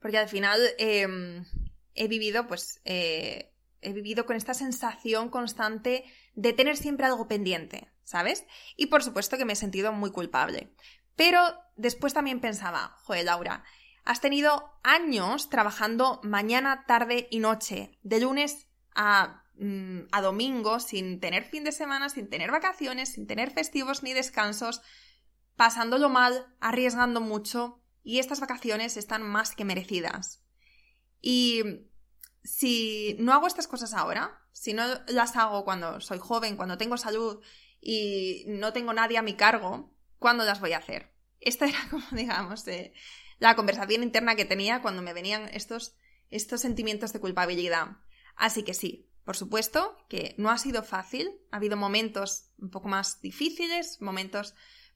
porque 0.05 0.19
al 0.19 0.29
final 0.29 0.61
em, 0.77 1.47
he 1.95 2.09
vivido, 2.09 2.47
pues, 2.47 2.81
eh, 2.85 3.55
he 3.81 3.93
vivido 3.95 4.27
con 4.27 4.37
esta 4.37 4.53
sensación 4.53 5.31
constante 5.31 6.05
de 6.35 6.53
tener 6.53 6.77
siempre 6.77 7.07
algo 7.07 7.27
pendiente, 7.27 7.89
¿sabes? 8.03 8.45
Y 8.77 8.87
por 8.87 9.03
supuesto 9.03 9.39
que 9.39 9.47
me 9.47 9.55
he 9.55 9.57
sentido 9.57 9.93
muy 9.93 10.11
culpable. 10.11 10.75
Pero 11.17 11.41
después 11.77 12.15
también 12.15 12.41
pensaba, 12.41 12.97
joder, 13.03 13.25
Laura, 13.25 13.65
has 14.05 14.21
tenido 14.21 14.79
años 14.83 15.49
trabajando 15.49 16.21
mañana, 16.23 16.85
tarde 16.87 17.29
y 17.31 17.39
noche, 17.39 17.99
de 18.03 18.21
lunes 18.21 18.69
a, 18.95 19.45
mm, 19.59 20.01
a 20.13 20.21
domingo, 20.21 20.81
sin 20.81 21.21
tener 21.21 21.45
fin 21.45 21.65
de 21.65 21.73
semana, 21.73 22.09
sin 22.09 22.29
tener 22.29 22.51
vacaciones, 22.51 23.13
sin 23.13 23.27
tener 23.27 23.51
festivos 23.51 24.03
ni 24.03 24.13
descansos, 24.13 24.83
pasándolo 25.57 26.09
mal, 26.09 26.55
arriesgando 26.61 27.21
mucho, 27.21 27.81
y 28.03 28.19
estas 28.19 28.41
vacaciones 28.41 28.97
están 28.97 29.23
más 29.23 29.55
que 29.55 29.65
merecidas. 29.65 30.43
Y 31.21 31.63
si 32.43 33.17
no 33.19 33.33
hago 33.33 33.47
estas 33.47 33.67
cosas 33.67 33.95
ahora, 33.95 34.43
si 34.53 34.75
no 34.75 34.85
las 35.09 35.37
hago 35.37 35.65
cuando 35.65 36.01
soy 36.01 36.19
joven, 36.19 36.57
cuando 36.57 36.77
tengo 36.77 36.99
salud 36.99 37.43
y 37.81 38.45
no 38.47 38.75
tengo 38.75 38.93
nadie 38.93 39.17
a 39.17 39.23
mi 39.23 39.35
cargo, 39.35 39.94
¿cuándo 40.25 40.45
las 40.47 40.59
voy 40.59 40.73
a 40.73 40.79
hacer? 40.79 41.11
Esta 41.39 41.67
era 41.69 41.87
como, 41.91 42.07
digamos, 42.13 42.65
la 43.39 43.55
conversación 43.55 44.03
interna 44.03 44.37
que 44.37 44.47
tenía 44.47 44.81
cuando 44.81 45.03
me 45.03 45.13
venían 45.13 45.51
estos, 45.53 45.99
estos 46.31 46.63
sentimientos 46.63 47.13
de 47.13 47.21
culpabilidad. 47.21 47.99
Así 48.35 48.63
que 48.63 48.73
sí, 48.73 49.11
por 49.27 49.37
supuesto 49.37 49.95
que 50.09 50.35
no 50.39 50.49
ha 50.49 50.57
sido 50.57 50.83
fácil, 50.83 51.31
ha 51.51 51.57
habido 51.59 51.77
momentos 51.77 52.55
un 52.57 52.71
poco 52.71 52.89
más 52.89 53.21
difíciles, 53.21 54.01
momentos, 54.01 54.55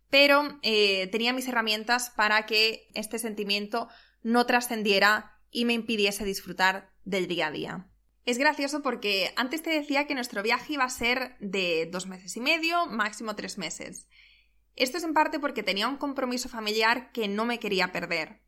pero 0.09 0.59
eh, 0.63 1.09
tenía 1.09 1.35
mis 1.35 1.47
herramientas 1.47 2.09
para 2.17 2.47
que 2.47 2.89
este 2.95 3.19
sentimiento 3.19 3.91
no 4.23 4.47
trascendiera 4.47 5.39
y 5.51 5.67
me 5.67 5.75
impidiese 5.75 6.25
disfrutar 6.25 6.95
del 7.05 7.29
día 7.29 7.49
a 7.49 7.51
día. 7.51 7.91
Es 8.25 8.39
gracioso 8.39 8.81
porque 8.81 9.35
antes 9.37 9.63
te 9.63 9.69
decía 9.69 10.07
que 10.07 10.15
nuestro 10.15 10.43
viaje 10.43 10.73
iba 10.73 10.85
a 10.85 10.89
ser 10.89 11.37
de 11.39 11.87
dos 11.93 12.07
meses 12.07 12.35
y 12.35 12.41
medio, 12.41 12.87
máximo 12.87 13.37
tres 13.37 13.59
meses. 13.59 14.09
Esto 14.79 14.97
es 14.97 15.03
en 15.03 15.13
parte 15.13 15.41
porque 15.41 15.65
tenía 15.65 15.89
un 15.89 15.97
compromiso 15.97 16.49
familiar 16.49 17.11
que 17.11 17.27
no 17.27 17.45
me 17.45 17.59
quería 17.59 17.91
perder. 17.91 18.41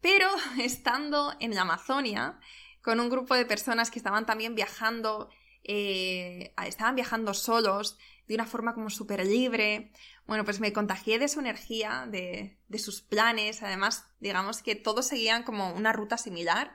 Pero 0.00 0.26
estando 0.58 1.34
en 1.40 1.54
la 1.54 1.62
Amazonia, 1.62 2.40
con 2.82 3.00
un 3.00 3.10
grupo 3.10 3.34
de 3.34 3.44
personas 3.44 3.90
que 3.90 3.98
estaban 3.98 4.24
también 4.24 4.54
viajando, 4.54 5.28
eh, 5.62 6.54
estaban 6.66 6.94
viajando 6.94 7.34
solos, 7.34 7.98
de 8.26 8.34
una 8.34 8.46
forma 8.46 8.72
como 8.72 8.88
súper 8.88 9.26
libre. 9.26 9.92
Bueno, 10.26 10.46
pues 10.46 10.58
me 10.58 10.72
contagié 10.72 11.18
de 11.18 11.28
su 11.28 11.40
energía, 11.40 12.06
de, 12.10 12.58
de 12.66 12.78
sus 12.78 13.02
planes. 13.02 13.62
Además, 13.62 14.06
digamos 14.20 14.62
que 14.62 14.74
todos 14.74 15.06
seguían 15.06 15.42
como 15.42 15.74
una 15.74 15.92
ruta 15.92 16.16
similar 16.16 16.74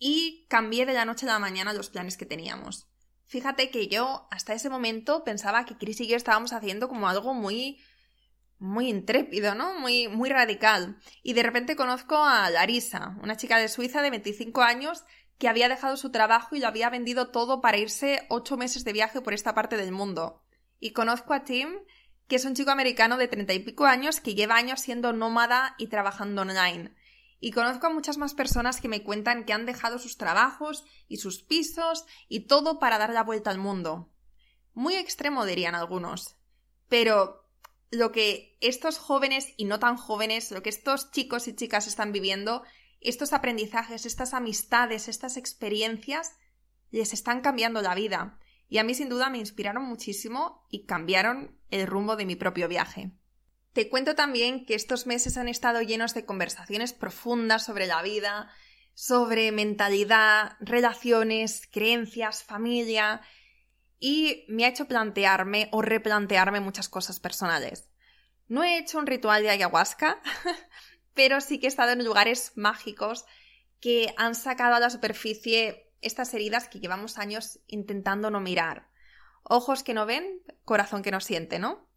y 0.00 0.46
cambié 0.48 0.84
de 0.84 0.94
la 0.94 1.04
noche 1.04 1.26
a 1.26 1.32
la 1.32 1.38
mañana 1.38 1.72
los 1.72 1.90
planes 1.90 2.16
que 2.16 2.26
teníamos. 2.26 2.88
Fíjate 3.24 3.70
que 3.70 3.86
yo 3.86 4.26
hasta 4.32 4.52
ese 4.52 4.68
momento 4.68 5.22
pensaba 5.22 5.64
que 5.64 5.76
Chris 5.76 6.00
y 6.00 6.08
yo 6.08 6.16
estábamos 6.16 6.52
haciendo 6.52 6.88
como 6.88 7.08
algo 7.08 7.32
muy 7.34 7.78
muy 8.58 8.88
intrépido, 8.88 9.54
¿no? 9.54 9.78
Muy, 9.78 10.08
muy 10.08 10.30
radical. 10.30 10.98
Y 11.22 11.34
de 11.34 11.42
repente 11.42 11.76
conozco 11.76 12.16
a 12.16 12.48
Larisa, 12.50 13.16
una 13.22 13.36
chica 13.36 13.58
de 13.58 13.68
Suiza 13.68 14.02
de 14.02 14.10
25 14.10 14.62
años 14.62 15.04
que 15.38 15.48
había 15.48 15.68
dejado 15.68 15.96
su 15.96 16.10
trabajo 16.10 16.56
y 16.56 16.60
lo 16.60 16.68
había 16.68 16.88
vendido 16.88 17.30
todo 17.30 17.60
para 17.60 17.76
irse 17.76 18.26
ocho 18.30 18.56
meses 18.56 18.84
de 18.84 18.92
viaje 18.92 19.20
por 19.20 19.34
esta 19.34 19.54
parte 19.54 19.76
del 19.76 19.92
mundo. 19.92 20.42
Y 20.80 20.92
conozco 20.92 21.34
a 21.34 21.44
Tim, 21.44 21.68
que 22.26 22.36
es 22.36 22.44
un 22.44 22.54
chico 22.54 22.70
americano 22.70 23.16
de 23.18 23.28
treinta 23.28 23.52
y 23.52 23.58
pico 23.58 23.84
años 23.84 24.20
que 24.20 24.34
lleva 24.34 24.56
años 24.56 24.80
siendo 24.80 25.12
nómada 25.12 25.74
y 25.78 25.88
trabajando 25.88 26.42
online. 26.42 26.94
Y 27.38 27.50
conozco 27.50 27.86
a 27.86 27.90
muchas 27.90 28.16
más 28.16 28.34
personas 28.34 28.80
que 28.80 28.88
me 28.88 29.02
cuentan 29.02 29.44
que 29.44 29.52
han 29.52 29.66
dejado 29.66 29.98
sus 29.98 30.16
trabajos 30.16 30.84
y 31.06 31.18
sus 31.18 31.42
pisos 31.42 32.06
y 32.28 32.46
todo 32.46 32.78
para 32.78 32.98
dar 32.98 33.12
la 33.12 33.22
vuelta 33.22 33.50
al 33.50 33.58
mundo. 33.58 34.10
Muy 34.72 34.94
extremo 34.94 35.44
dirían 35.44 35.74
algunos. 35.74 36.36
Pero 36.88 37.45
lo 37.96 38.12
que 38.12 38.56
estos 38.60 38.98
jóvenes 38.98 39.52
y 39.56 39.64
no 39.64 39.78
tan 39.78 39.96
jóvenes, 39.96 40.50
lo 40.50 40.62
que 40.62 40.70
estos 40.70 41.10
chicos 41.10 41.48
y 41.48 41.54
chicas 41.54 41.86
están 41.86 42.12
viviendo, 42.12 42.62
estos 43.00 43.32
aprendizajes, 43.32 44.06
estas 44.06 44.34
amistades, 44.34 45.08
estas 45.08 45.36
experiencias, 45.36 46.36
les 46.90 47.12
están 47.12 47.40
cambiando 47.40 47.82
la 47.82 47.94
vida. 47.94 48.38
Y 48.68 48.78
a 48.78 48.84
mí 48.84 48.94
sin 48.94 49.08
duda 49.08 49.30
me 49.30 49.38
inspiraron 49.38 49.84
muchísimo 49.84 50.66
y 50.70 50.86
cambiaron 50.86 51.58
el 51.70 51.86
rumbo 51.86 52.16
de 52.16 52.26
mi 52.26 52.36
propio 52.36 52.68
viaje. 52.68 53.12
Te 53.72 53.88
cuento 53.88 54.14
también 54.14 54.64
que 54.64 54.74
estos 54.74 55.06
meses 55.06 55.36
han 55.36 55.48
estado 55.48 55.82
llenos 55.82 56.14
de 56.14 56.24
conversaciones 56.24 56.92
profundas 56.92 57.64
sobre 57.64 57.86
la 57.86 58.02
vida, 58.02 58.50
sobre 58.94 59.52
mentalidad, 59.52 60.56
relaciones, 60.60 61.68
creencias, 61.70 62.42
familia, 62.42 63.20
y 63.98 64.44
me 64.48 64.64
ha 64.64 64.68
hecho 64.68 64.86
plantearme 64.86 65.68
o 65.72 65.82
replantearme 65.82 66.60
muchas 66.60 66.88
cosas 66.88 67.20
personales. 67.20 67.88
No 68.48 68.62
he 68.62 68.78
hecho 68.78 68.98
un 68.98 69.06
ritual 69.06 69.42
de 69.42 69.50
ayahuasca, 69.50 70.20
pero 71.14 71.40
sí 71.40 71.58
que 71.58 71.66
he 71.66 71.68
estado 71.68 71.92
en 71.92 72.04
lugares 72.04 72.52
mágicos 72.56 73.24
que 73.80 74.14
han 74.16 74.34
sacado 74.34 74.74
a 74.74 74.80
la 74.80 74.90
superficie 74.90 75.92
estas 76.00 76.32
heridas 76.34 76.68
que 76.68 76.80
llevamos 76.80 77.18
años 77.18 77.60
intentando 77.66 78.30
no 78.30 78.40
mirar. 78.40 78.88
Ojos 79.42 79.82
que 79.82 79.94
no 79.94 80.06
ven, 80.06 80.42
corazón 80.64 81.02
que 81.02 81.10
no 81.10 81.20
siente, 81.20 81.58
¿no? 81.58 81.88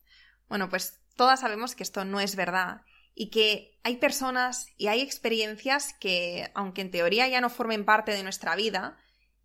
Bueno, 0.47 0.69
pues 0.69 1.01
todas 1.15 1.41
sabemos 1.41 1.75
que 1.75 1.83
esto 1.83 2.05
no 2.05 2.19
es 2.19 2.35
verdad 2.35 2.81
y 3.13 3.29
que 3.29 3.77
hay 3.83 3.97
personas 3.97 4.67
y 4.77 4.87
hay 4.87 5.01
experiencias 5.01 5.93
que, 5.99 6.51
aunque 6.55 6.81
en 6.81 6.91
teoría 6.91 7.27
ya 7.27 7.41
no 7.41 7.49
formen 7.49 7.85
parte 7.85 8.13
de 8.13 8.23
nuestra 8.23 8.55
vida 8.55 8.97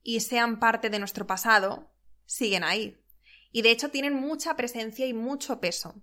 y 0.03 0.21
sean 0.21 0.61
parte 0.61 0.91
de 0.91 0.99
nuestro 0.99 1.27
pasado, 1.27 1.94
siguen 2.27 2.65
ahí. 2.65 3.01
Y 3.53 3.63
de 3.63 3.71
hecho 3.71 3.91
tienen 3.91 4.15
mucha 4.15 4.57
presencia 4.57 5.07
y 5.07 5.13
mucho 5.15 5.61
peso. 5.61 5.95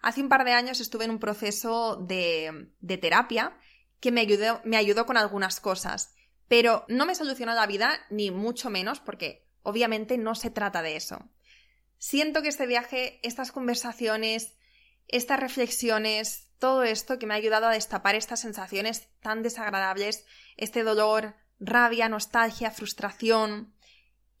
Hace 0.00 0.22
un 0.22 0.28
par 0.28 0.44
de 0.44 0.52
años 0.52 0.80
estuve 0.80 1.04
en 1.04 1.10
un 1.10 1.18
proceso 1.18 1.96
de, 1.96 2.70
de 2.80 2.98
terapia 2.98 3.56
que 4.00 4.12
me 4.12 4.22
ayudó, 4.22 4.60
me 4.64 4.76
ayudó 4.76 5.06
con 5.06 5.16
algunas 5.16 5.60
cosas, 5.60 6.14
pero 6.48 6.84
no 6.88 7.06
me 7.06 7.14
solucionó 7.14 7.54
la 7.54 7.66
vida, 7.66 7.98
ni 8.10 8.30
mucho 8.30 8.70
menos, 8.70 9.00
porque 9.00 9.46
obviamente 9.62 10.18
no 10.18 10.34
se 10.34 10.50
trata 10.50 10.82
de 10.82 10.96
eso. 10.96 11.28
Siento 11.98 12.42
que 12.42 12.48
este 12.48 12.66
viaje, 12.66 13.20
estas 13.22 13.52
conversaciones, 13.52 14.54
estas 15.06 15.38
reflexiones, 15.38 16.48
todo 16.58 16.82
esto 16.82 17.18
que 17.18 17.26
me 17.26 17.34
ha 17.34 17.36
ayudado 17.36 17.66
a 17.66 17.72
destapar 17.72 18.14
estas 18.14 18.40
sensaciones 18.40 19.08
tan 19.20 19.42
desagradables, 19.42 20.24
este 20.56 20.82
dolor, 20.82 21.34
rabia, 21.58 22.08
nostalgia, 22.08 22.70
frustración 22.70 23.74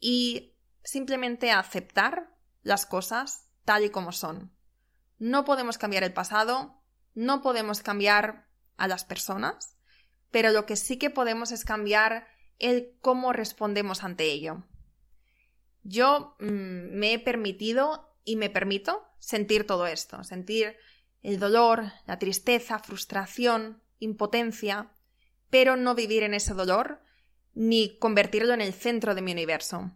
y 0.00 0.49
simplemente 0.82 1.50
aceptar 1.50 2.34
las 2.62 2.86
cosas 2.86 3.46
tal 3.64 3.84
y 3.84 3.90
como 3.90 4.12
son. 4.12 4.52
No 5.18 5.44
podemos 5.44 5.78
cambiar 5.78 6.02
el 6.02 6.12
pasado, 6.12 6.82
no 7.14 7.42
podemos 7.42 7.82
cambiar 7.82 8.46
a 8.76 8.88
las 8.88 9.04
personas, 9.04 9.76
pero 10.30 10.50
lo 10.50 10.66
que 10.66 10.76
sí 10.76 10.96
que 10.98 11.10
podemos 11.10 11.52
es 11.52 11.64
cambiar 11.64 12.26
el 12.58 12.96
cómo 13.00 13.32
respondemos 13.32 14.04
ante 14.04 14.24
ello. 14.24 14.64
Yo 15.82 16.36
mm, 16.40 16.98
me 16.98 17.14
he 17.14 17.18
permitido 17.18 18.14
y 18.24 18.36
me 18.36 18.50
permito 18.50 19.06
sentir 19.18 19.66
todo 19.66 19.86
esto, 19.86 20.24
sentir 20.24 20.76
el 21.22 21.38
dolor, 21.38 21.92
la 22.06 22.18
tristeza, 22.18 22.78
frustración, 22.78 23.82
impotencia, 23.98 24.92
pero 25.50 25.76
no 25.76 25.94
vivir 25.94 26.22
en 26.22 26.34
ese 26.34 26.54
dolor 26.54 27.02
ni 27.54 27.98
convertirlo 27.98 28.54
en 28.54 28.60
el 28.60 28.72
centro 28.72 29.14
de 29.14 29.22
mi 29.22 29.32
universo. 29.32 29.90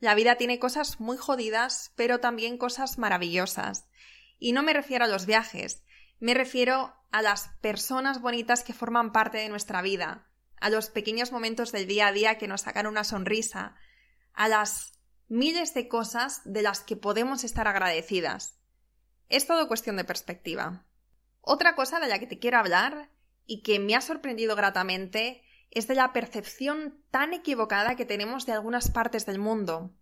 La 0.00 0.14
vida 0.14 0.36
tiene 0.36 0.58
cosas 0.58 1.00
muy 1.00 1.16
jodidas, 1.16 1.92
pero 1.96 2.20
también 2.20 2.58
cosas 2.58 2.98
maravillosas. 2.98 3.88
Y 4.38 4.52
no 4.52 4.62
me 4.62 4.72
refiero 4.72 5.04
a 5.04 5.08
los 5.08 5.26
viajes, 5.26 5.82
me 6.20 6.34
refiero 6.34 6.94
a 7.10 7.22
las 7.22 7.48
personas 7.60 8.20
bonitas 8.20 8.62
que 8.62 8.72
forman 8.72 9.12
parte 9.12 9.38
de 9.38 9.48
nuestra 9.48 9.82
vida, 9.82 10.28
a 10.60 10.70
los 10.70 10.90
pequeños 10.90 11.32
momentos 11.32 11.72
del 11.72 11.86
día 11.86 12.08
a 12.08 12.12
día 12.12 12.38
que 12.38 12.48
nos 12.48 12.62
sacan 12.62 12.86
una 12.86 13.04
sonrisa, 13.04 13.76
a 14.34 14.48
las 14.48 14.92
miles 15.28 15.74
de 15.74 15.88
cosas 15.88 16.42
de 16.44 16.62
las 16.62 16.80
que 16.80 16.96
podemos 16.96 17.44
estar 17.44 17.66
agradecidas. 17.66 18.58
Es 19.28 19.46
todo 19.46 19.68
cuestión 19.68 19.96
de 19.96 20.04
perspectiva. 20.04 20.86
Otra 21.40 21.74
cosa 21.74 22.00
de 22.00 22.08
la 22.08 22.18
que 22.18 22.26
te 22.26 22.38
quiero 22.38 22.58
hablar 22.58 23.10
y 23.46 23.62
que 23.62 23.78
me 23.78 23.94
ha 23.94 24.00
sorprendido 24.00 24.54
gratamente 24.54 25.42
es 25.70 25.86
de 25.86 25.94
la 25.94 26.12
percepción 26.12 27.04
tan 27.10 27.32
equivocada 27.32 27.96
que 27.96 28.04
tenemos 28.04 28.46
de 28.46 28.52
algunas 28.52 28.90
partes 28.90 29.26
del 29.26 29.38
mundo. 29.38 29.94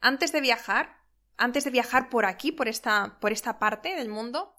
Antes 0.00 0.32
de 0.32 0.40
viajar, 0.40 0.98
antes 1.36 1.64
de 1.64 1.70
viajar 1.70 2.10
por 2.10 2.26
aquí, 2.26 2.52
por 2.52 2.68
esta, 2.68 3.18
por 3.20 3.32
esta 3.32 3.58
parte 3.58 3.96
del 3.96 4.08
mundo, 4.08 4.54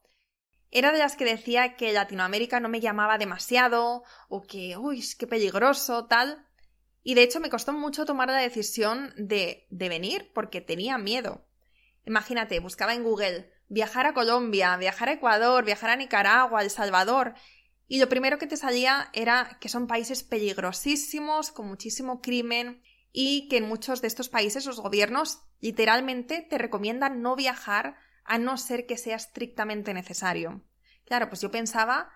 era 0.72 0.91
de 0.91 1.00
las 1.00 1.15
que 1.15 1.25
decía 1.25 1.75
que 1.75 1.94
Latinoamérica 1.94 2.60
no 2.60 2.67
me 2.67 2.82
llamaba 2.82 3.17
demasiado, 3.17 4.03
o 4.27 4.44
que, 4.44 4.75
uy, 4.77 5.03
qué 5.17 5.27
peligroso, 5.27 6.05
tal. 6.08 6.46
Y 7.03 7.13
de 7.13 7.24
hecho 7.24 7.39
me 7.39 7.50
costó 7.50 7.72
mucho 7.72 8.05
tomar 8.05 8.29
la 8.29 8.39
decisión 8.39 9.13
de, 9.15 9.67
de 9.70 9.89
venir 9.89 10.32
porque 10.34 10.60
tenía 10.60 10.98
miedo. 10.98 11.48
Imagínate, 12.05 12.60
buscaba 12.60 12.94
en 12.94 13.03
Google 13.03 13.51
viajar 13.67 14.05
a 14.05 14.13
Colombia, 14.13 14.75
viajar 14.77 15.10
a 15.10 15.13
Ecuador, 15.13 15.63
viajar 15.65 15.91
a 15.91 15.96
Nicaragua, 15.96 16.62
El 16.62 16.70
Salvador, 16.70 17.36
y 17.87 17.99
lo 17.99 18.09
primero 18.09 18.37
que 18.37 18.47
te 18.47 18.57
salía 18.57 19.09
era 19.13 19.57
que 19.61 19.69
son 19.69 19.87
países 19.87 20.23
peligrosísimos, 20.23 21.51
con 21.51 21.67
muchísimo 21.67 22.21
crimen, 22.21 22.81
y 23.11 23.47
que 23.47 23.57
en 23.57 23.67
muchos 23.67 24.01
de 24.01 24.07
estos 24.07 24.27
países 24.27 24.65
los 24.65 24.79
gobiernos 24.79 25.41
literalmente 25.61 26.41
te 26.41 26.57
recomiendan 26.57 27.21
no 27.21 27.35
viajar 27.35 27.95
a 28.25 28.37
no 28.37 28.57
ser 28.57 28.85
que 28.85 28.97
sea 28.97 29.15
estrictamente 29.15 29.93
necesario. 29.93 30.65
Claro, 31.05 31.29
pues 31.29 31.41
yo 31.41 31.51
pensaba 31.51 32.09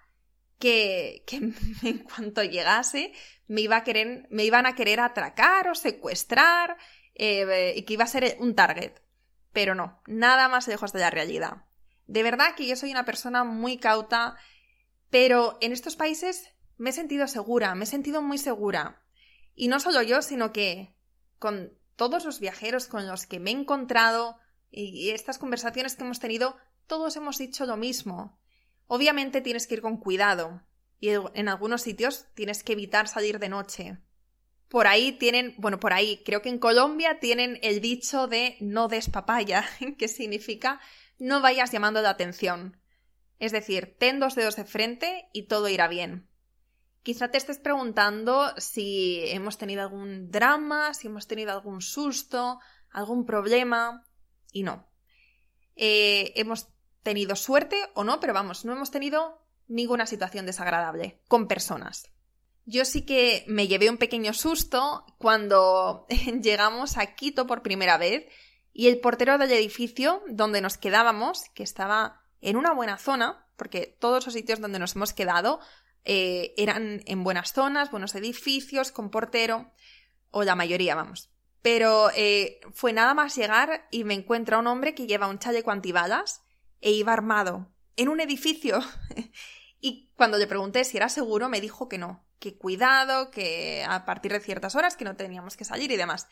que, 0.58 1.24
en 1.84 2.00
cuanto 2.00 2.44
llegase 2.44 3.14
me, 3.48 3.62
iba 3.62 3.78
a 3.78 3.84
querer, 3.84 4.28
me 4.30 4.44
iban 4.44 4.66
a 4.66 4.76
querer 4.76 5.00
atracar 5.00 5.70
o 5.70 5.76
secuestrar 5.76 6.78
eh, 7.16 7.74
y 7.76 7.84
que 7.84 7.94
iba 7.94 8.04
a 8.04 8.08
ser 8.08 8.38
un 8.40 8.56
target. 8.56 8.94
Pero 9.54 9.76
no, 9.76 10.02
nada 10.06 10.48
más 10.50 10.68
lejos 10.68 10.94
de 10.94 11.00
la 11.00 11.10
realidad. 11.10 11.66
De 12.08 12.24
verdad 12.24 12.56
que 12.56 12.68
yo 12.68 12.76
soy 12.76 12.92
una 12.92 13.06
persona 13.06 13.44
muy 13.44 13.78
cauta, 13.78 14.36
pero 15.10 15.58
en 15.62 15.72
estos 15.72 15.96
países 15.96 16.50
me 16.78 16.92
he 16.92 16.94
sentido 16.94 17.28
segura, 17.28 17.76
me 17.76 17.84
he 17.84 17.88
sentido 17.88 18.22
muy 18.22 18.38
segura. 18.38 19.04
Y 19.56 19.68
no 19.68 19.80
solo 19.80 20.02
yo, 20.02 20.22
sino 20.22 20.54
que 20.54 20.96
con 21.38 21.78
todos 21.96 22.26
los 22.26 22.40
viajeros 22.40 22.88
con 22.88 23.08
los 23.08 23.26
que 23.26 23.40
me 23.40 23.52
he 23.52 23.54
encontrado 23.54 24.38
y 24.72 25.10
estas 25.10 25.38
conversaciones 25.38 25.96
que 25.96 26.04
hemos 26.04 26.20
tenido, 26.20 26.56
todos 26.88 27.16
hemos 27.16 27.38
dicho 27.38 27.66
lo 27.66 27.76
mismo. 27.76 28.40
Obviamente 28.88 29.42
tienes 29.42 29.68
que 29.68 29.76
ir 29.76 29.82
con 29.82 29.98
cuidado 29.98 30.64
y 31.00 31.10
en 31.10 31.50
algunos 31.50 31.82
sitios 31.82 32.26
tienes 32.34 32.64
que 32.64 32.74
evitar 32.74 33.08
salir 33.08 33.40
de 33.40 33.50
noche. 33.50 33.98
Por 34.68 34.88
ahí 34.88 35.14
tienen, 35.14 35.56
bueno, 35.58 35.80
por 35.80 35.94
ahí 35.94 36.22
creo 36.24 36.42
que 36.42 36.50
en 36.50 36.60
Colombia 36.60 37.20
tienen 37.20 37.60
el 37.64 37.82
dicho 37.82 38.28
de 38.28 38.58
no 38.62 38.88
des 38.88 39.10
papaya, 39.10 39.66
que 39.98 40.08
significa 40.08 40.80
no 41.18 41.42
vayas 41.42 41.72
llamando 41.72 42.02
la 42.02 42.12
atención. 42.12 42.80
Es 43.40 43.52
decir, 43.52 43.96
ten 43.98 44.20
dos 44.20 44.36
dedos 44.36 44.58
de 44.58 44.66
frente 44.66 45.30
y 45.34 45.44
todo 45.44 45.70
irá 45.70 45.88
bien. 45.88 46.28
Quizá 47.04 47.32
te 47.32 47.38
estés 47.38 47.58
preguntando 47.58 48.54
si 48.58 49.22
hemos 49.28 49.58
tenido 49.58 49.82
algún 49.82 50.30
drama, 50.30 50.94
si 50.94 51.08
hemos 51.08 51.28
tenido 51.28 51.52
algún 51.52 51.82
susto, 51.82 52.60
algún 52.92 53.26
problema. 53.26 54.06
Y 54.52 54.64
no. 54.64 54.88
Eh, 55.76 56.34
hemos 56.36 56.68
tenido 57.02 57.36
suerte 57.36 57.78
o 57.94 58.04
no, 58.04 58.20
pero 58.20 58.34
vamos, 58.34 58.66
no 58.66 58.74
hemos 58.74 58.92
tenido 58.92 59.42
ninguna 59.68 60.06
situación 60.06 60.46
desagradable 60.46 61.22
con 61.28 61.48
personas. 61.48 62.12
Yo 62.66 62.86
sí 62.86 63.06
que 63.06 63.46
me 63.48 63.68
llevé 63.68 63.90
un 63.90 63.98
pequeño 63.98 64.34
susto 64.34 65.06
cuando 65.18 66.06
llegamos 66.42 66.98
a 66.98 67.16
Quito 67.16 67.48
por 67.48 67.64
primera 67.64 67.98
vez 67.98 68.28
y 68.74 68.88
el 68.88 69.00
portero 69.00 69.38
del 69.38 69.52
edificio 69.52 70.22
donde 70.28 70.62
nos 70.62 70.78
quedábamos, 70.78 71.50
que 71.54 71.64
estaba 71.64 72.22
en 72.42 72.56
una 72.56 72.74
buena 72.74 72.98
zona, 72.98 73.48
porque 73.56 73.98
todos 74.00 74.26
los 74.26 74.34
sitios 74.34 74.60
donde 74.60 74.80
nos 74.80 74.96
hemos 74.96 75.14
quedado 75.14 75.60
eh, 76.06 76.54
eran 76.58 77.02
en 77.06 77.24
buenas 77.24 77.54
zonas, 77.54 77.92
buenos 77.92 78.16
edificios, 78.16 78.92
con 78.92 79.10
portero, 79.10 79.72
o 80.32 80.44
la 80.44 80.56
mayoría, 80.56 80.96
vamos. 80.96 81.30
Pero 81.62 82.10
eh, 82.16 82.60
fue 82.74 82.94
nada 82.94 83.14
más 83.14 83.36
llegar 83.36 83.88
y 83.92 84.04
me 84.06 84.14
encuentra 84.14 84.60
un 84.60 84.68
hombre 84.68 84.96
que 84.96 85.08
lleva 85.08 85.28
un 85.28 85.40
chaleco 85.40 85.72
antibalas 85.72 86.42
e 86.82 86.92
iba 86.92 87.14
armado 87.14 87.74
en 87.98 88.10
un 88.10 88.22
edificio. 88.22 88.80
y 89.82 90.10
cuando 90.16 90.38
le 90.38 90.48
pregunté 90.48 90.86
si 90.86 90.98
era 90.98 91.10
seguro, 91.10 91.50
me 91.50 91.60
dijo 91.60 91.90
que 91.90 91.98
no, 91.98 92.26
que 92.40 92.58
cuidado, 92.58 93.30
que 93.30 93.84
a 93.88 94.06
partir 94.06 94.32
de 94.32 94.40
ciertas 94.40 94.76
horas 94.76 94.96
que 94.96 95.06
no 95.06 95.18
teníamos 95.18 95.58
que 95.58 95.66
salir 95.66 95.92
y 95.92 95.98
demás. 95.98 96.28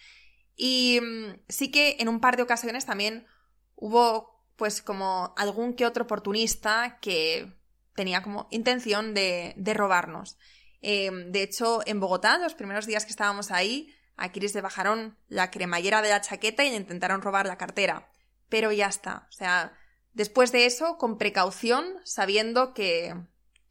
Y 0.55 0.99
mm, 1.01 1.41
sí 1.49 1.69
que 1.71 1.97
en 1.99 2.07
un 2.07 2.21
par 2.21 2.37
de 2.37 2.43
ocasiones 2.43 2.85
también 2.85 3.27
hubo 3.75 4.36
pues 4.57 4.81
como 4.81 5.33
algún 5.37 5.75
que 5.75 5.85
otro 5.85 6.03
oportunista 6.03 6.97
que 6.99 7.53
tenía 7.95 8.21
como 8.21 8.47
intención 8.51 9.13
de, 9.13 9.55
robarnos. 9.73 10.37
Em, 10.81 11.31
de 11.31 11.43
hecho, 11.43 11.81
en 11.85 11.99
Bogotá, 11.99 12.37
los 12.37 12.55
primeros 12.55 12.85
días 12.85 13.05
que 13.05 13.11
estábamos 13.11 13.51
ahí, 13.51 13.93
a 14.17 14.31
Kiris 14.31 14.55
le 14.55 14.61
bajaron 14.61 15.17
la 15.27 15.51
cremallera 15.51 16.01
de 16.01 16.09
la 16.09 16.21
chaqueta 16.21 16.65
y 16.65 16.71
le 16.71 16.75
intentaron 16.75 17.21
robar 17.21 17.45
la 17.45 17.57
cartera. 17.57 18.09
Pero 18.49 18.71
ya 18.71 18.87
está. 18.87 19.27
O 19.29 19.31
sea, 19.31 19.77
después 20.13 20.51
de 20.51 20.65
eso, 20.65 20.97
con 20.97 21.17
precaución, 21.17 21.99
sabiendo 22.03 22.73
que, 22.73 23.15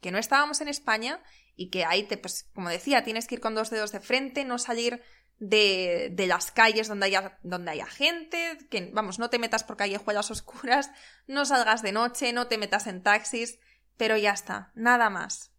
que 0.01 0.11
no 0.11 0.17
estábamos 0.17 0.61
en 0.61 0.69
España 0.69 1.21
y 1.55 1.69
que 1.69 1.83
ahí, 1.83 2.03
te, 2.03 2.17
pues, 2.17 2.49
como 2.53 2.69
decía, 2.69 3.03
tienes 3.03 3.27
que 3.27 3.35
ir 3.35 3.41
con 3.41 3.55
dos 3.55 3.69
dedos 3.69 3.91
de 3.91 3.99
frente, 3.99 4.45
no 4.45 4.57
salir 4.57 5.01
de, 5.39 6.09
de, 6.11 6.27
las 6.27 6.51
calles 6.51 6.87
donde 6.87 7.07
haya, 7.07 7.37
donde 7.43 7.71
haya 7.71 7.85
gente, 7.85 8.57
que, 8.69 8.89
vamos, 8.93 9.19
no 9.19 9.29
te 9.29 9.39
metas 9.39 9.63
por 9.63 9.77
callejuelas 9.77 10.31
oscuras, 10.31 10.91
no 11.27 11.45
salgas 11.45 11.81
de 11.81 11.91
noche, 11.91 12.33
no 12.33 12.47
te 12.47 12.57
metas 12.57 12.87
en 12.87 13.03
taxis, 13.03 13.59
pero 13.97 14.17
ya 14.17 14.31
está, 14.31 14.71
nada 14.75 15.09
más. 15.09 15.51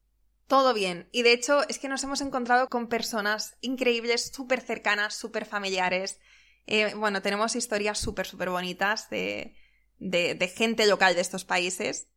Todo 0.48 0.72
bien. 0.72 1.08
Y 1.12 1.22
de 1.22 1.32
hecho 1.32 1.68
es 1.68 1.78
que 1.78 1.88
nos 1.88 2.02
hemos 2.04 2.22
encontrado 2.22 2.68
con 2.68 2.88
personas 2.88 3.56
increíbles, 3.60 4.32
súper 4.34 4.62
cercanas, 4.62 5.14
súper 5.14 5.44
familiares. 5.44 6.20
Eh, 6.66 6.94
bueno, 6.94 7.20
tenemos 7.20 7.54
historias 7.54 7.98
súper, 7.98 8.26
súper 8.26 8.48
bonitas 8.48 9.10
de, 9.10 9.54
de, 9.98 10.48
gente 10.48 10.86
local 10.86 11.14
de 11.14 11.20
estos 11.20 11.44
países. 11.44 12.08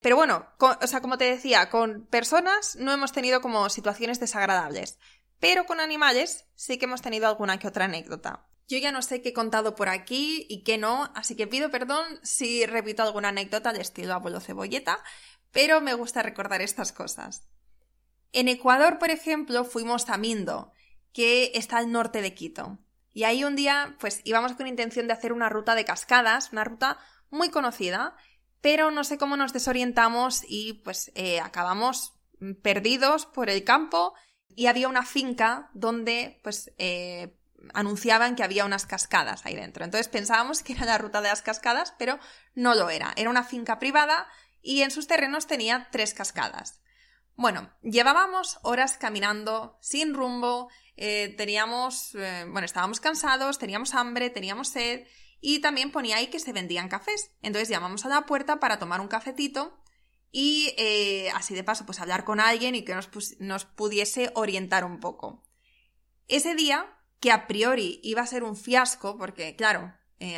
Pero 0.00 0.16
bueno, 0.16 0.46
o 0.58 0.86
sea, 0.86 1.00
como 1.00 1.18
te 1.18 1.24
decía, 1.24 1.68
con 1.68 2.06
personas 2.06 2.76
no 2.76 2.92
hemos 2.92 3.12
tenido 3.12 3.42
como 3.42 3.68
situaciones 3.68 4.20
desagradables. 4.20 4.98
Pero 5.38 5.66
con 5.66 5.80
animales 5.80 6.46
sí 6.54 6.78
que 6.78 6.86
hemos 6.86 7.02
tenido 7.02 7.26
alguna 7.26 7.58
que 7.58 7.68
otra 7.68 7.84
anécdota. 7.84 8.48
Yo 8.68 8.78
ya 8.78 8.90
no 8.90 9.02
sé 9.02 9.22
qué 9.22 9.28
he 9.28 9.32
contado 9.32 9.74
por 9.76 9.88
aquí 9.88 10.46
y 10.48 10.64
qué 10.64 10.76
no, 10.76 11.10
así 11.14 11.36
que 11.36 11.46
pido 11.46 11.70
perdón 11.70 12.04
si 12.22 12.66
repito 12.66 13.02
alguna 13.02 13.28
anécdota 13.28 13.72
de 13.72 13.80
estilo 13.80 14.14
abuelo 14.14 14.40
cebolleta, 14.40 15.04
pero 15.52 15.80
me 15.80 15.94
gusta 15.94 16.22
recordar 16.22 16.62
estas 16.62 16.92
cosas. 16.92 17.48
En 18.32 18.48
Ecuador, 18.48 18.98
por 18.98 19.10
ejemplo, 19.10 19.64
fuimos 19.64 20.08
a 20.10 20.16
Mindo, 20.16 20.72
que 21.12 21.52
está 21.54 21.78
al 21.78 21.92
norte 21.92 22.22
de 22.22 22.34
Quito. 22.34 22.78
Y 23.12 23.24
ahí 23.24 23.44
un 23.44 23.56
día, 23.56 23.96
pues 24.00 24.20
íbamos 24.24 24.52
con 24.52 24.66
intención 24.66 25.06
de 25.06 25.14
hacer 25.14 25.32
una 25.32 25.48
ruta 25.48 25.74
de 25.74 25.84
cascadas, 25.84 26.52
una 26.52 26.64
ruta 26.64 26.98
muy 27.30 27.50
conocida, 27.50 28.16
pero 28.60 28.90
no 28.90 29.04
sé 29.04 29.16
cómo 29.16 29.36
nos 29.36 29.52
desorientamos 29.52 30.42
y 30.46 30.74
pues 30.84 31.12
eh, 31.14 31.40
acabamos 31.40 32.14
perdidos 32.62 33.24
por 33.24 33.48
el 33.48 33.64
campo 33.64 34.12
y 34.54 34.66
había 34.66 34.88
una 34.88 35.04
finca 35.04 35.70
donde 35.74 36.40
pues 36.42 36.72
eh, 36.78 37.36
anunciaban 37.74 38.36
que 38.36 38.42
había 38.42 38.64
unas 38.64 38.86
cascadas 38.86 39.44
ahí 39.44 39.54
dentro. 39.54 39.84
Entonces 39.84 40.08
pensábamos 40.08 40.62
que 40.62 40.72
era 40.72 40.86
la 40.86 40.98
ruta 40.98 41.20
de 41.20 41.28
las 41.28 41.42
cascadas, 41.42 41.94
pero 41.98 42.18
no 42.54 42.74
lo 42.74 42.90
era. 42.90 43.12
Era 43.16 43.30
una 43.30 43.44
finca 43.44 43.78
privada 43.78 44.28
y 44.62 44.82
en 44.82 44.90
sus 44.90 45.06
terrenos 45.06 45.46
tenía 45.46 45.88
tres 45.90 46.14
cascadas. 46.14 46.80
Bueno, 47.36 47.70
llevábamos 47.82 48.58
horas 48.62 48.96
caminando 48.96 49.76
sin 49.82 50.14
rumbo, 50.14 50.70
eh, 50.96 51.34
teníamos, 51.36 52.14
eh, 52.14 52.46
bueno, 52.48 52.64
estábamos 52.64 53.00
cansados, 53.00 53.58
teníamos 53.58 53.94
hambre, 53.94 54.30
teníamos 54.30 54.68
sed 54.68 55.06
y 55.40 55.60
también 55.60 55.92
ponía 55.92 56.16
ahí 56.16 56.28
que 56.28 56.40
se 56.40 56.54
vendían 56.54 56.88
cafés. 56.88 57.30
Entonces 57.42 57.68
llamamos 57.68 58.06
a 58.06 58.08
la 58.08 58.24
puerta 58.24 58.58
para 58.58 58.78
tomar 58.78 59.02
un 59.02 59.08
cafetito 59.08 59.78
y 60.32 60.74
eh, 60.76 61.30
así 61.34 61.54
de 61.54 61.64
paso 61.64 61.86
pues 61.86 62.00
hablar 62.00 62.24
con 62.24 62.40
alguien 62.40 62.74
y 62.74 62.84
que 62.84 62.94
nos, 62.94 63.10
nos 63.38 63.64
pudiese 63.64 64.30
orientar 64.34 64.84
un 64.84 65.00
poco. 65.00 65.42
Ese 66.28 66.54
día, 66.54 66.86
que 67.20 67.32
a 67.32 67.46
priori 67.46 68.00
iba 68.02 68.22
a 68.22 68.26
ser 68.26 68.42
un 68.42 68.56
fiasco, 68.56 69.16
porque 69.16 69.56
claro, 69.56 69.94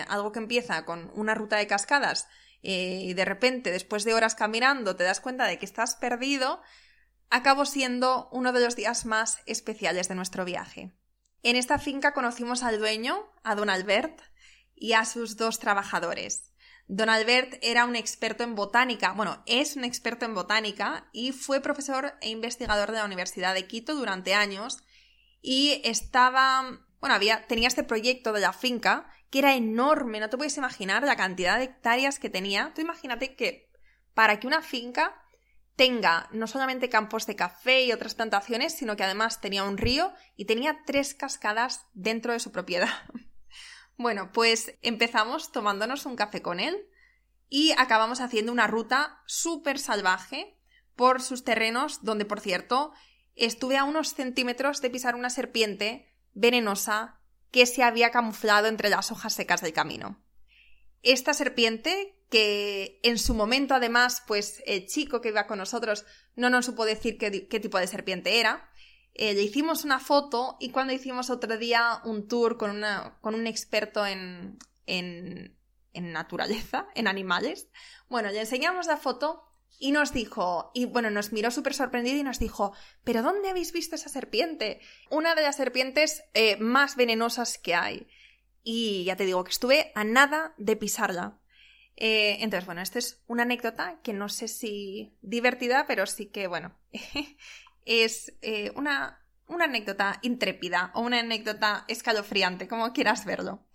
algo 0.09 0.33
que 0.33 0.40
empieza 0.40 0.85
con 0.85 1.11
una 1.14 1.35
ruta 1.35 1.57
de 1.57 1.66
cascadas 1.66 2.29
eh, 2.62 3.03
y 3.05 3.14
de 3.14 3.24
repente, 3.24 3.70
después 3.70 4.05
de 4.05 4.14
horas 4.14 4.35
caminando, 4.35 4.96
te 4.96 5.05
das 5.05 5.20
cuenta 5.20 5.46
de 5.46 5.59
que 5.59 5.64
estás 5.64 5.94
perdido, 5.96 6.61
acabó 7.31 7.64
siendo 7.64 8.29
uno 8.33 8.53
de 8.53 8.61
los 8.61 8.77
días 8.77 9.07
más 9.07 9.40
especiales 9.46 10.09
de 10.09 10.14
nuestro 10.14 10.44
viaje. 10.44 10.92
En 11.42 11.57
esta 11.57 11.79
finca 11.79 12.12
conocimos 12.12 12.62
al 12.62 12.79
dueño, 12.79 13.31
a 13.44 13.55
don 13.55 13.70
Albert, 13.70 14.20
y 14.74 14.92
a 14.92 15.05
sus 15.05 15.37
dos 15.37 15.59
trabajadores. 15.59 16.53
Don 16.88 17.11
Albert 17.11 17.59
era 17.61 17.85
un 17.85 17.96
experto 17.96 18.44
en 18.44 18.55
botánica, 18.55 19.12
bueno, 19.12 19.42
es 19.44 19.77
un 19.77 19.85
experto 19.85 20.24
en 20.24 20.35
botánica 20.35 21.07
y 21.12 21.33
fue 21.33 21.61
profesor 21.61 22.14
e 22.22 22.31
investigador 22.31 22.90
de 22.90 22.96
la 22.98 23.05
Universidad 23.05 23.53
de 23.53 23.66
Quito 23.66 23.94
durante 23.94 24.33
años 24.33 24.79
y 25.42 25.83
estaba, 25.85 26.81
bueno, 26.98 27.14
había, 27.14 27.46
tenía 27.46 27.68
este 27.68 27.85
proyecto 27.85 28.33
de 28.33 28.40
la 28.40 28.55
finca 28.55 29.11
que 29.31 29.40
era 29.40 29.55
enorme, 29.55 30.18
no 30.18 30.31
te 30.31 30.38
puedes 30.38 30.57
imaginar 30.57 31.03
la 31.03 31.16
cantidad 31.16 31.59
de 31.59 31.64
hectáreas 31.64 32.18
que 32.18 32.31
tenía. 32.31 32.72
Tú 32.74 32.81
imagínate 32.81 33.37
que 33.37 33.70
para 34.14 34.40
que 34.40 34.46
una 34.46 34.62
finca 34.62 35.14
tenga 35.77 36.29
no 36.33 36.46
solamente 36.46 36.88
campos 36.88 37.27
de 37.27 37.37
café 37.37 37.85
y 37.85 37.92
otras 37.92 38.14
plantaciones, 38.14 38.72
sino 38.72 38.96
que 38.96 39.05
además 39.05 39.42
tenía 39.42 39.62
un 39.62 39.77
río 39.77 40.14
y 40.37 40.46
tenía 40.46 40.79
tres 40.87 41.14
cascadas 41.14 41.87
dentro 41.92 42.33
de 42.33 42.40
su 42.40 42.51
propiedad. 42.51 42.88
bueno, 43.98 44.30
pues 44.32 44.74
empezamos 44.80 45.52
tomándonos 45.52 46.06
un 46.06 46.16
café 46.16 46.40
con 46.40 46.61
él 46.61 46.88
y 47.50 47.72
acabamos 47.72 48.20
haciendo 48.20 48.52
una 48.52 48.66
ruta 48.66 49.22
súper 49.26 49.78
salvaje 49.78 50.56
por 50.94 51.20
sus 51.20 51.44
terrenos, 51.44 52.02
donde, 52.02 52.24
por 52.24 52.40
cierto, 52.40 52.92
estuve 53.34 53.76
a 53.76 53.84
unos 53.84 54.14
centímetros 54.14 54.80
de 54.80 54.90
pisar 54.90 55.14
una 55.14 55.30
serpiente 55.30 56.14
venenosa 56.32 57.20
que 57.50 57.66
se 57.66 57.82
había 57.82 58.11
camuflado 58.11 58.68
entre 58.68 58.88
las 58.88 59.11
hojas 59.11 59.34
secas 59.34 59.62
del 59.62 59.72
camino. 59.72 60.22
Esta 61.02 61.34
serpiente, 61.34 62.20
que 62.30 63.00
en 63.02 63.18
su 63.18 63.34
momento 63.34 63.74
además, 63.74 64.22
pues 64.26 64.62
el 64.66 64.87
chico 64.87 65.20
que 65.20 65.28
iba 65.28 65.46
con 65.46 65.58
nosotros 65.58 66.04
no 66.37 66.50
nos 66.50 66.66
supo 66.66 66.84
decir 66.84 67.16
qué, 67.18 67.30
tipo 67.30 67.78
de 67.78 67.87
serpiente 67.87 68.38
era, 68.38 68.70
eh, 69.18 69.35
le 69.35 69.42
hicimos 69.42 69.85
una 69.85 69.98
foto 69.98 70.57
y 70.61 70.70
cuando 70.70 70.92
hicimos 70.92 71.28
otro 71.28 71.59
día 71.59 72.00
un 72.04 72.28
tour 72.28 72.57
con, 72.57 72.70
una, 72.70 73.18
con 73.20 73.35
un 73.35 73.46
experto 73.48 74.07
en, 74.07 74.59
en, 74.87 75.59
en 75.92 76.12
naturaleza, 76.12 76.87
en 76.94 77.09
animales. 77.09 77.68
Bueno, 78.09 78.31
le 78.31 78.40
enseñamos 78.40 78.87
la 78.87 78.96
foto 78.96 79.44
y 79.81 79.90
nos 79.90 80.12
dijo, 80.12 80.70
y 80.72 80.87
bueno, 80.87 81.11
nos 81.11 81.33
miró 81.33 81.50
súper 81.50 81.74
sorprendido 81.74 82.16
y 82.16 82.22
nos 82.22 82.38
dijo, 82.38 82.72
¿pero 83.02 83.22
dónde 83.22 83.50
habéis 83.50 83.72
visto 83.72 83.96
esa 83.96 84.09
serpiente? 84.09 84.81
Una 85.11 85.35
de 85.35 85.42
las 85.42 85.57
serpientes 85.57 86.22
eh, 86.35 86.57
más 86.57 86.96
venenosas 86.96 87.59
que 87.59 87.74
hay. 87.74 88.07
Y 88.62 89.04
ya 89.04 89.16
te 89.16 89.24
digo 89.24 89.44
que 89.44 89.50
estuve 89.50 89.92
a 89.94 90.04
nada 90.04 90.54
de 90.59 90.76
pisarla. 90.76 91.40
Eh, 91.96 92.38
entonces, 92.40 92.66
bueno, 92.66 92.81
esta 92.81 93.00
es 93.00 93.22
una 93.26 93.42
anécdota 93.42 94.00
que 94.02 94.12
no 94.12 94.28
sé 94.28 94.46
si 94.46 95.16
divertida, 95.22 95.87
pero 95.88 96.07
sí 96.07 96.26
que, 96.26 96.46
bueno, 96.46 96.76
es 97.88 98.37
eh, 98.42 98.72
una, 98.77 99.24
una 99.46 99.64
anécdota 99.64 100.18
intrépida 100.22 100.92
o 100.94 101.01
una 101.01 101.20
anécdota 101.20 101.85
escalofriante, 101.88 102.68
como 102.68 102.92
quieras 102.92 103.24
verlo. 103.24 103.66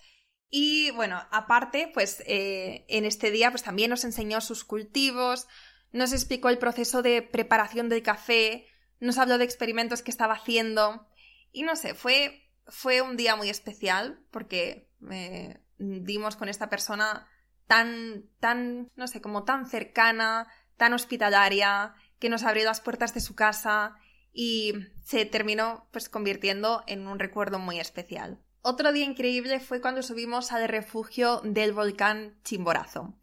Y 0.49 0.91
bueno, 0.91 1.19
aparte, 1.32 1.89
pues 1.91 2.23
en 2.28 3.06
este 3.06 3.32
día 3.32 3.49
pues 3.49 3.63
también 3.63 3.89
nos 3.89 4.04
enseñó 4.04 4.39
sus 4.39 4.63
cultivos, 4.63 5.47
nos 5.91 6.13
explicó 6.13 6.49
el 6.49 6.60
proceso 6.60 7.02
de 7.02 7.23
preparación 7.23 7.89
del 7.89 8.04
café, 8.04 8.67
nos 8.99 9.17
habló 9.17 9.39
de 9.39 9.45
experimentos 9.45 10.04
que 10.04 10.12
estaba 10.12 10.36
haciendo 10.36 11.08
y 11.52 11.63
no 11.63 11.76
sé, 11.76 11.93
fue, 11.93 12.52
fue 12.67 13.02
un 13.02 13.15
día 13.15 13.36
muy 13.36 13.49
especial 13.49 14.26
porque 14.32 14.89
eh, 15.12 15.62
dimos 15.78 16.36
con 16.36 16.49
esta 16.49 16.69
persona 16.69 17.28
tan, 17.67 18.26
tan, 18.39 18.91
no 18.95 19.08
sé, 19.08 19.21
como 19.21 19.43
tan 19.43 19.67
cercana, 19.67 20.47
tan 20.78 20.93
hospitalaria, 20.93 21.93
que 22.19 22.30
nos 22.30 22.43
abrió 22.43 22.65
las 22.65 22.82
puertas 22.82 23.13
de 23.13 23.21
su 23.21 23.36
casa 23.36 23.95
y 24.34 24.74
se 25.06 25.26
terminó 25.26 25.88
pues 25.91 26.10
convirtiendo 26.10 26.84
en 26.88 27.08
un 27.08 27.19
recuerdo 27.19 27.60
muy 27.60 27.80
especial. 27.80 28.39
Otro 28.62 28.91
día 28.91 29.06
increíble 29.06 29.60
fue 29.60 29.80
cuando 29.80 30.04
subimos 30.04 30.52
al 30.52 30.67
refugio 30.67 31.41
del 31.43 31.74
volcán 31.74 32.36
Chimborazo 32.43 33.15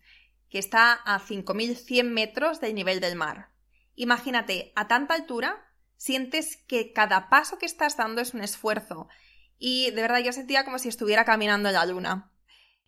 que 0.51 0.59
está 0.59 0.93
a 0.93 1.21
5.100 1.21 2.05
metros 2.05 2.61
del 2.61 2.75
nivel 2.75 3.01
del 3.01 3.17
mar. 3.17 3.51
Imagínate, 3.95 4.73
a 4.75 4.89
tanta 4.89 5.15
altura, 5.15 5.65
sientes 5.97 6.57
que 6.67 6.93
cada 6.93 7.31
paso 7.31 7.59
que 7.59 7.67
estás 7.67 7.97
dando 7.97 8.21
es 8.21 8.35
un 8.35 8.43
esfuerzo. 8.43 9.09
Y 9.59 9.91
de 9.93 10.03
verdad 10.03 10.19
yo 10.19 10.33
sentía 10.33 10.65
como 10.65 10.79
si 10.79 10.89
estuviera 10.89 11.25
caminando 11.25 11.69
en 11.69 11.75
la 11.75 11.87
luna. 11.87 12.33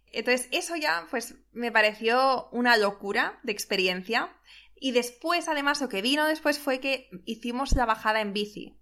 Entonces 0.06 0.48
eso 0.50 0.76
ya 0.76 1.06
pues 1.10 1.36
me 1.52 1.70
pareció 1.70 2.48
una 2.50 2.76
locura 2.76 3.38
de 3.44 3.52
experiencia. 3.52 4.36
Y 4.84 4.90
después, 4.90 5.46
además, 5.46 5.80
lo 5.80 5.88
que 5.88 6.02
vino 6.02 6.26
después 6.26 6.58
fue 6.58 6.80
que 6.80 7.08
hicimos 7.24 7.70
la 7.76 7.86
bajada 7.86 8.20
en 8.20 8.32
bici. 8.32 8.80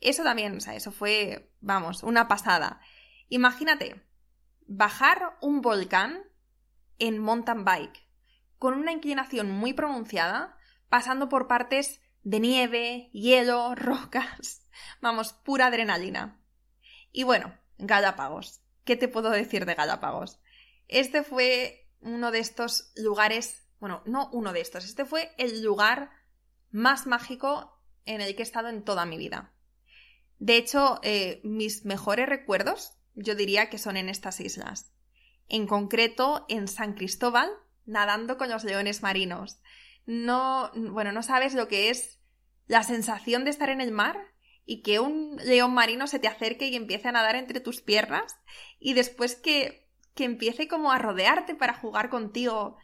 Eso 0.00 0.24
también, 0.24 0.56
o 0.56 0.60
sea, 0.60 0.74
eso 0.74 0.90
fue, 0.90 1.52
vamos, 1.60 2.02
una 2.02 2.26
pasada. 2.26 2.80
Imagínate, 3.28 4.04
bajar 4.66 5.38
un 5.40 5.60
volcán 5.60 6.24
en 6.98 7.20
mountain 7.20 7.64
bike 7.64 8.08
con 8.58 8.74
una 8.74 8.90
inclinación 8.90 9.52
muy 9.52 9.72
pronunciada, 9.72 10.58
pasando 10.88 11.28
por 11.28 11.46
partes 11.46 12.00
de 12.24 12.40
nieve, 12.40 13.10
hielo, 13.12 13.72
rocas. 13.76 14.66
Vamos, 15.00 15.32
pura 15.32 15.66
adrenalina. 15.66 16.40
Y 17.12 17.22
bueno, 17.22 17.56
Galápagos. 17.78 18.62
¿Qué 18.82 18.96
te 18.96 19.06
puedo 19.06 19.30
decir 19.30 19.64
de 19.64 19.76
Galápagos? 19.76 20.40
Este 20.88 21.22
fue 21.22 21.88
uno 22.00 22.32
de 22.32 22.40
estos 22.40 22.90
lugares, 22.96 23.65
bueno, 23.80 24.02
no 24.06 24.30
uno 24.32 24.52
de 24.52 24.60
estos, 24.60 24.84
este 24.84 25.04
fue 25.04 25.32
el 25.38 25.62
lugar 25.62 26.10
más 26.70 27.06
mágico 27.06 27.80
en 28.04 28.20
el 28.20 28.34
que 28.34 28.42
he 28.42 28.44
estado 28.44 28.68
en 28.68 28.84
toda 28.84 29.06
mi 29.06 29.18
vida. 29.18 29.52
De 30.38 30.56
hecho, 30.56 31.00
eh, 31.02 31.40
mis 31.44 31.84
mejores 31.84 32.28
recuerdos 32.28 32.96
yo 33.14 33.34
diría 33.34 33.70
que 33.70 33.78
son 33.78 33.96
en 33.96 34.08
estas 34.08 34.40
islas. 34.40 34.92
En 35.48 35.66
concreto, 35.66 36.44
en 36.48 36.68
San 36.68 36.94
Cristóbal, 36.94 37.50
nadando 37.86 38.36
con 38.36 38.50
los 38.50 38.64
leones 38.64 39.02
marinos. 39.02 39.58
No, 40.04 40.70
bueno, 40.74 41.12
no 41.12 41.22
sabes 41.22 41.54
lo 41.54 41.66
que 41.66 41.90
es 41.90 42.20
la 42.66 42.82
sensación 42.82 43.44
de 43.44 43.50
estar 43.50 43.70
en 43.70 43.80
el 43.80 43.90
mar 43.90 44.18
y 44.64 44.82
que 44.82 45.00
un 45.00 45.36
león 45.44 45.72
marino 45.72 46.06
se 46.06 46.18
te 46.18 46.28
acerque 46.28 46.66
y 46.66 46.76
empiece 46.76 47.08
a 47.08 47.12
nadar 47.12 47.36
entre 47.36 47.60
tus 47.60 47.80
piernas 47.80 48.36
y 48.78 48.94
después 48.94 49.36
que, 49.36 49.88
que 50.14 50.24
empiece 50.24 50.68
como 50.68 50.92
a 50.92 50.98
rodearte 50.98 51.54
para 51.54 51.74
jugar 51.74 52.10
contigo. 52.10 52.76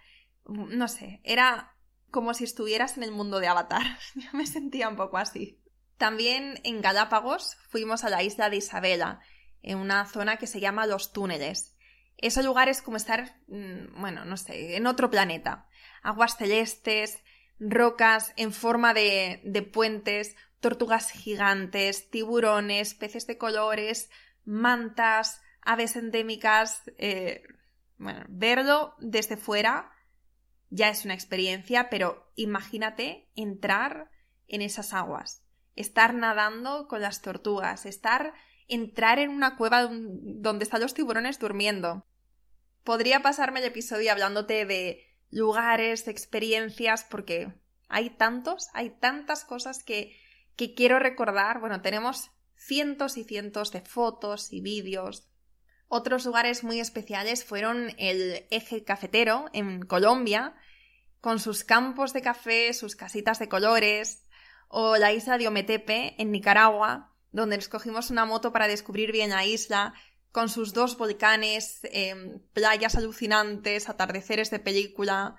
No 0.47 0.89
sé, 0.89 1.21
era 1.25 1.75
como 2.11 2.35
si 2.35 2.45
estuvieras 2.45 2.97
en 2.97 3.03
el 3.03 3.11
mundo 3.11 3.41
de 3.41 3.49
Avatar. 3.49 3.99
Yo 4.15 4.31
me 4.33 4.47
sentía 4.47 4.89
un 4.89 4.97
poco 4.97 5.19
así. 5.19 5.59
También 5.97 6.61
en 6.65 6.81
Galápagos 6.83 7.57
fuimos 7.69 8.05
a 8.05 8.11
la 8.11 8.23
isla 8.23 8.51
de 8.51 8.57
Isabela, 8.57 9.21
en 9.63 9.79
una 9.79 10.05
zona 10.07 10.37
que 10.37 10.47
se 10.47 10.61
llama 10.61 10.87
Los 10.87 11.13
Túneles. 11.13 11.77
Ese 12.19 12.43
lugar 12.43 12.69
es 12.69 12.83
como 12.83 12.97
estar, 12.97 13.37
mm, 13.49 14.01
bueno, 14.01 14.25
no 14.25 14.37
sé, 14.37 14.77
en 14.77 14.87
otro 14.87 15.11
planeta. 15.11 15.69
Aguas 16.03 16.37
celestes, 16.37 17.23
rocas 17.59 18.33
en 18.37 18.53
forma 18.53 18.95
de, 18.95 19.41
de 19.45 19.63
puentes, 19.63 20.37
tortugas 20.61 21.11
gigantes, 21.11 22.11
tiburones, 22.11 22.95
peces 22.95 23.27
de 23.27 23.39
colores, 23.39 24.11
mantas, 24.45 25.41
aves 25.61 25.97
endémicas. 25.97 26.83
Eh, 26.99 27.43
bueno, 27.97 28.25
verlo 28.29 28.97
desde 28.99 29.37
fuera 29.37 29.92
ya 30.73 30.89
es 30.89 31.05
una 31.05 31.13
experiencia, 31.13 31.91
pero 31.91 32.33
imagínate 32.35 33.29
entrar 33.37 34.11
en 34.49 34.63
esas 34.63 34.95
aguas, 34.95 35.45
estar 35.77 36.15
nadando 36.15 36.89
con 36.89 37.03
las 37.03 37.21
tortugas, 37.21 37.85
estar 37.85 38.33
entrar 38.69 39.19
en 39.19 39.31
una 39.31 39.57
cueva 39.57 39.87
donde 39.91 40.65
están 40.65 40.81
los 40.81 40.95
tiburones 40.95 41.39
durmiendo. 41.39 42.07
Podría 42.85 43.21
pasarme 43.21 43.61
el 43.61 43.67
episodio 43.67 44.13
hablándote 44.13 44.65
de 44.65 45.05
lugares, 45.31 46.09
experiencias, 46.09 47.05
porque 47.05 47.53
hay 47.89 48.09
tantos, 48.09 48.69
hay 48.73 48.91
tantas 48.99 49.45
cosas 49.45 49.85
que, 49.85 50.17
que 50.57 50.75
quiero 50.75 50.99
recordar. 50.99 51.61
Bueno, 51.61 51.83
tenemos 51.83 52.31
cientos 52.57 53.19
y 53.19 53.25
cientos 53.25 53.73
de 53.73 53.83
fotos 53.83 54.51
y 54.55 54.63
vídeos. 54.63 55.29
Otros 55.95 56.25
lugares 56.25 56.65
muy 56.65 56.81
especiales 56.81 57.45
fueron 57.45 57.95
el 57.99 58.47
eje 58.51 58.83
cafetero 58.83 59.51
en 59.53 59.83
Colombia, 59.83 60.55
con 61.21 61.39
sus 61.39 61.65
campos 61.65 62.15
de 62.15 62.23
café, 62.23 62.73
sus 62.73 62.97
casitas 62.97 63.39
de 63.39 63.51
colores, 63.51 64.25
o 64.69 64.97
la 64.97 65.13
isla 65.13 65.37
de 65.37 65.49
Ometepe 65.49 66.15
en 66.17 66.33
Nicaragua, 66.33 67.13
donde 67.31 67.57
escogimos 67.57 68.09
una 68.09 68.25
moto 68.25 68.53
para 68.53 68.69
descubrir 68.69 69.13
bien 69.13 69.29
la 69.29 69.45
isla, 69.45 69.93
con 70.31 70.49
sus 70.49 70.73
dos 70.73 70.97
volcanes, 70.97 71.81
em, 71.83 72.41
playas 72.55 72.95
alucinantes, 72.95 73.91
atardeceres 73.91 74.51
de 74.51 74.61
película. 74.61 75.37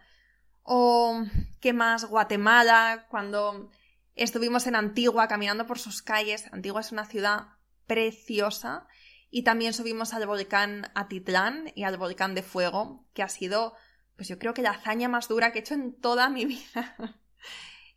O, 0.62 1.24
¿qué 1.62 1.74
más? 1.74 2.06
Guatemala, 2.06 3.08
cuando 3.10 3.72
estuvimos 4.14 4.68
en 4.68 4.76
Antigua 4.76 5.28
caminando 5.28 5.66
por 5.66 5.80
sus 5.80 6.04
calles. 6.04 6.46
Antigua 6.54 6.82
es 6.82 6.92
una 6.92 7.06
ciudad 7.06 7.48
preciosa. 7.88 8.88
Y 9.36 9.42
también 9.42 9.74
subimos 9.74 10.14
al 10.14 10.28
volcán 10.28 10.92
Atitlán 10.94 11.72
y 11.74 11.86
al 11.86 11.98
volcán 11.98 12.36
de 12.36 12.44
fuego, 12.44 13.04
que 13.16 13.24
ha 13.24 13.28
sido, 13.28 13.74
pues 14.16 14.28
yo 14.28 14.38
creo 14.38 14.54
que 14.54 14.62
la 14.62 14.70
hazaña 14.70 15.10
más 15.10 15.28
dura 15.28 15.52
que 15.52 15.58
he 15.58 15.62
hecho 15.62 15.74
en 15.74 16.00
toda 16.00 16.30
mi 16.30 16.46
vida. 16.46 17.20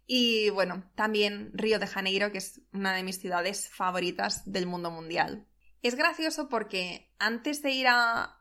y 0.06 0.48
bueno, 0.48 0.90
también 0.94 1.50
Río 1.52 1.78
de 1.78 1.88
Janeiro, 1.88 2.32
que 2.32 2.38
es 2.38 2.62
una 2.72 2.94
de 2.94 3.02
mis 3.02 3.20
ciudades 3.20 3.68
favoritas 3.68 4.50
del 4.50 4.64
mundo 4.64 4.90
mundial. 4.90 5.46
Es 5.82 5.94
gracioso 5.94 6.48
porque 6.48 7.12
antes 7.18 7.60
de 7.60 7.70
ir 7.70 7.88
a, 7.88 8.38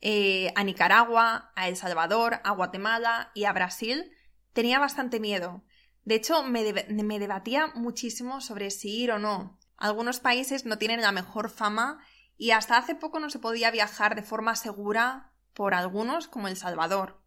eh, 0.00 0.50
a 0.56 0.64
Nicaragua, 0.64 1.52
a 1.54 1.68
El 1.68 1.76
Salvador, 1.76 2.40
a 2.44 2.52
Guatemala 2.52 3.30
y 3.34 3.44
a 3.44 3.52
Brasil, 3.52 4.10
tenía 4.54 4.78
bastante 4.78 5.20
miedo. 5.20 5.66
De 6.04 6.14
hecho, 6.14 6.42
me, 6.44 6.64
me 6.88 7.18
debatía 7.18 7.66
muchísimo 7.74 8.40
sobre 8.40 8.70
si 8.70 9.02
ir 9.02 9.12
o 9.12 9.18
no. 9.18 9.60
Algunos 9.76 10.18
países 10.18 10.64
no 10.64 10.78
tienen 10.78 11.02
la 11.02 11.12
mejor 11.12 11.50
fama 11.50 12.02
y 12.38 12.52
hasta 12.52 12.78
hace 12.78 12.94
poco 12.94 13.18
no 13.18 13.28
se 13.28 13.40
podía 13.40 13.70
viajar 13.72 14.14
de 14.14 14.22
forma 14.22 14.54
segura 14.54 15.32
por 15.52 15.74
algunos 15.74 16.28
como 16.28 16.46
El 16.46 16.56
Salvador. 16.56 17.20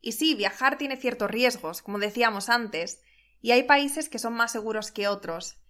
Y 0.00 0.12
sí, 0.12 0.34
viajar 0.34 0.76
tiene 0.76 0.96
ciertos 0.96 1.30
riesgos, 1.30 1.80
como 1.80 1.98
decíamos 2.00 2.48
antes, 2.48 3.00
y 3.40 3.52
hay 3.52 3.62
países 3.62 4.08
que 4.08 4.18
son 4.18 4.34
más 4.34 4.50
seguros 4.50 4.90
que 4.90 5.06
otros, 5.06 5.60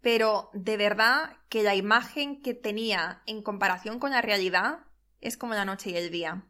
pero 0.00 0.50
de 0.54 0.78
verdad 0.78 1.36
que 1.50 1.62
la 1.62 1.74
imagen 1.74 2.40
que 2.40 2.54
tenía 2.54 3.22
en 3.26 3.42
comparación 3.42 3.98
con 3.98 4.10
la 4.10 4.22
realidad 4.22 4.80
es 5.20 5.36
como 5.36 5.52
la 5.52 5.66
noche 5.66 5.90
y 5.90 5.96
el 5.96 6.10
día. 6.10 6.46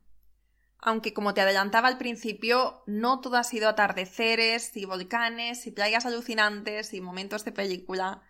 Aunque 0.79 1.12
como 1.12 1.35
te 1.35 1.40
adelantaba 1.40 1.88
al 1.88 1.98
principio, 1.98 2.85
no 2.87 3.20
todo 3.20 3.37
ha 3.37 3.44
sido 3.44 3.68
atardeceres 3.68 4.76
y 4.76 4.85
volcanes 4.85 5.66
y 5.66 5.72
playas 5.72 6.07
alucinantes 6.07 6.94
y 6.94 7.00
momentos 7.00 7.44
de 7.44 7.53
película. 7.53 8.22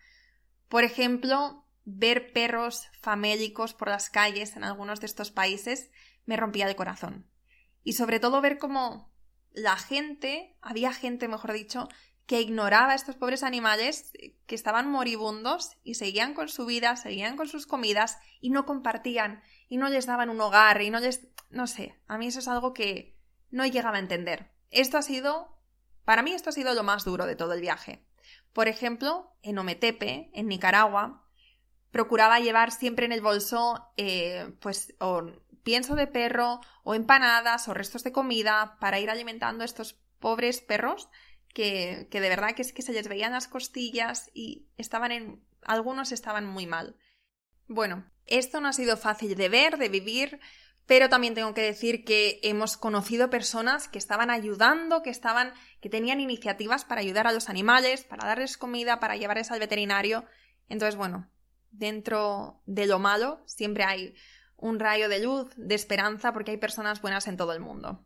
Por 0.68 0.82
ejemplo, 0.82 1.64
ver 1.84 2.32
perros 2.32 2.88
famélicos 3.00 3.74
por 3.74 3.88
las 3.88 4.10
calles 4.10 4.56
en 4.56 4.64
algunos 4.64 5.00
de 5.00 5.06
estos 5.06 5.30
países 5.30 5.90
me 6.26 6.36
rompía 6.36 6.68
el 6.68 6.76
corazón. 6.76 7.26
Y 7.82 7.94
sobre 7.94 8.20
todo 8.20 8.40
ver 8.40 8.58
cómo 8.58 9.12
la 9.52 9.76
gente, 9.76 10.56
había 10.60 10.92
gente, 10.92 11.28
mejor 11.28 11.52
dicho, 11.52 11.88
que 12.26 12.40
ignoraba 12.40 12.92
a 12.92 12.94
estos 12.94 13.16
pobres 13.16 13.42
animales 13.42 14.12
que 14.46 14.54
estaban 14.54 14.88
moribundos 14.88 15.76
y 15.82 15.94
seguían 15.94 16.34
con 16.34 16.48
su 16.48 16.64
vida, 16.64 16.94
seguían 16.94 17.36
con 17.36 17.48
sus 17.48 17.66
comidas 17.66 18.18
y 18.40 18.50
no 18.50 18.66
compartían 18.66 19.42
y 19.68 19.78
no 19.78 19.88
les 19.88 20.06
daban 20.06 20.30
un 20.30 20.40
hogar 20.40 20.80
y 20.82 20.90
no 20.90 21.00
les... 21.00 21.26
no 21.48 21.66
sé, 21.66 22.00
a 22.06 22.18
mí 22.18 22.28
eso 22.28 22.38
es 22.38 22.46
algo 22.46 22.72
que 22.72 23.18
no 23.50 23.66
llegaba 23.66 23.96
a 23.96 24.00
entender. 24.00 24.52
Esto 24.70 24.96
ha 24.96 25.02
sido, 25.02 25.58
para 26.04 26.22
mí 26.22 26.32
esto 26.32 26.50
ha 26.50 26.52
sido 26.52 26.72
lo 26.74 26.84
más 26.84 27.04
duro 27.04 27.26
de 27.26 27.34
todo 27.34 27.52
el 27.52 27.60
viaje. 27.60 28.06
Por 28.52 28.68
ejemplo, 28.68 29.36
en 29.42 29.58
Ometepe, 29.58 30.30
en 30.32 30.46
Nicaragua, 30.46 31.28
procuraba 31.90 32.40
llevar 32.40 32.70
siempre 32.72 33.06
en 33.06 33.12
el 33.12 33.20
bolso, 33.20 33.92
eh, 33.96 34.52
pues, 34.60 34.94
o 35.00 35.32
pienso 35.62 35.94
de 35.94 36.06
perro, 36.06 36.60
o 36.84 36.94
empanadas, 36.94 37.68
o 37.68 37.74
restos 37.74 38.04
de 38.04 38.12
comida, 38.12 38.76
para 38.80 39.00
ir 39.00 39.10
alimentando 39.10 39.62
a 39.62 39.66
estos 39.66 40.00
pobres 40.18 40.60
perros 40.60 41.08
que, 41.54 42.08
que 42.10 42.20
de 42.20 42.28
verdad 42.28 42.54
que 42.54 42.62
es 42.62 42.72
que 42.72 42.82
se 42.82 42.92
les 42.92 43.08
veían 43.08 43.32
las 43.32 43.48
costillas 43.48 44.30
y 44.34 44.68
estaban 44.76 45.12
en. 45.12 45.44
algunos 45.62 46.12
estaban 46.12 46.46
muy 46.46 46.66
mal. 46.66 46.96
Bueno, 47.66 48.10
esto 48.26 48.60
no 48.60 48.68
ha 48.68 48.72
sido 48.72 48.96
fácil 48.96 49.34
de 49.34 49.48
ver, 49.48 49.78
de 49.78 49.88
vivir, 49.88 50.40
pero 50.86 51.08
también 51.08 51.34
tengo 51.34 51.54
que 51.54 51.62
decir 51.62 52.04
que 52.04 52.40
hemos 52.42 52.76
conocido 52.76 53.30
personas 53.30 53.88
que 53.88 53.98
estaban 53.98 54.30
ayudando, 54.30 55.02
que 55.02 55.10
estaban, 55.10 55.52
que 55.80 55.88
tenían 55.88 56.20
iniciativas 56.20 56.84
para 56.84 57.00
ayudar 57.00 57.26
a 57.26 57.32
los 57.32 57.48
animales, 57.48 58.04
para 58.04 58.26
darles 58.26 58.56
comida, 58.56 58.98
para 58.98 59.16
llevarles 59.16 59.50
al 59.50 59.60
veterinario. 59.60 60.24
Entonces, 60.68 60.96
bueno, 60.96 61.30
dentro 61.70 62.62
de 62.66 62.86
lo 62.86 62.98
malo 62.98 63.42
siempre 63.46 63.84
hay 63.84 64.14
un 64.56 64.78
rayo 64.78 65.08
de 65.08 65.20
luz, 65.20 65.50
de 65.56 65.74
esperanza, 65.74 66.32
porque 66.32 66.52
hay 66.52 66.56
personas 66.58 67.00
buenas 67.00 67.26
en 67.26 67.36
todo 67.36 67.52
el 67.52 67.60
mundo. 67.60 68.04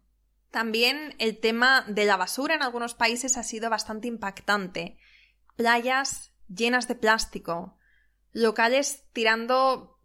También 0.50 1.14
el 1.18 1.40
tema 1.40 1.84
de 1.88 2.04
la 2.04 2.16
basura 2.16 2.54
en 2.54 2.62
algunos 2.62 2.94
países 2.94 3.36
ha 3.36 3.42
sido 3.42 3.70
bastante 3.70 4.06
impactante. 4.06 4.96
Playas 5.56 6.32
llenas 6.48 6.86
de 6.86 6.94
plástico, 6.94 7.76
locales 8.32 9.02
tirando, 9.12 10.00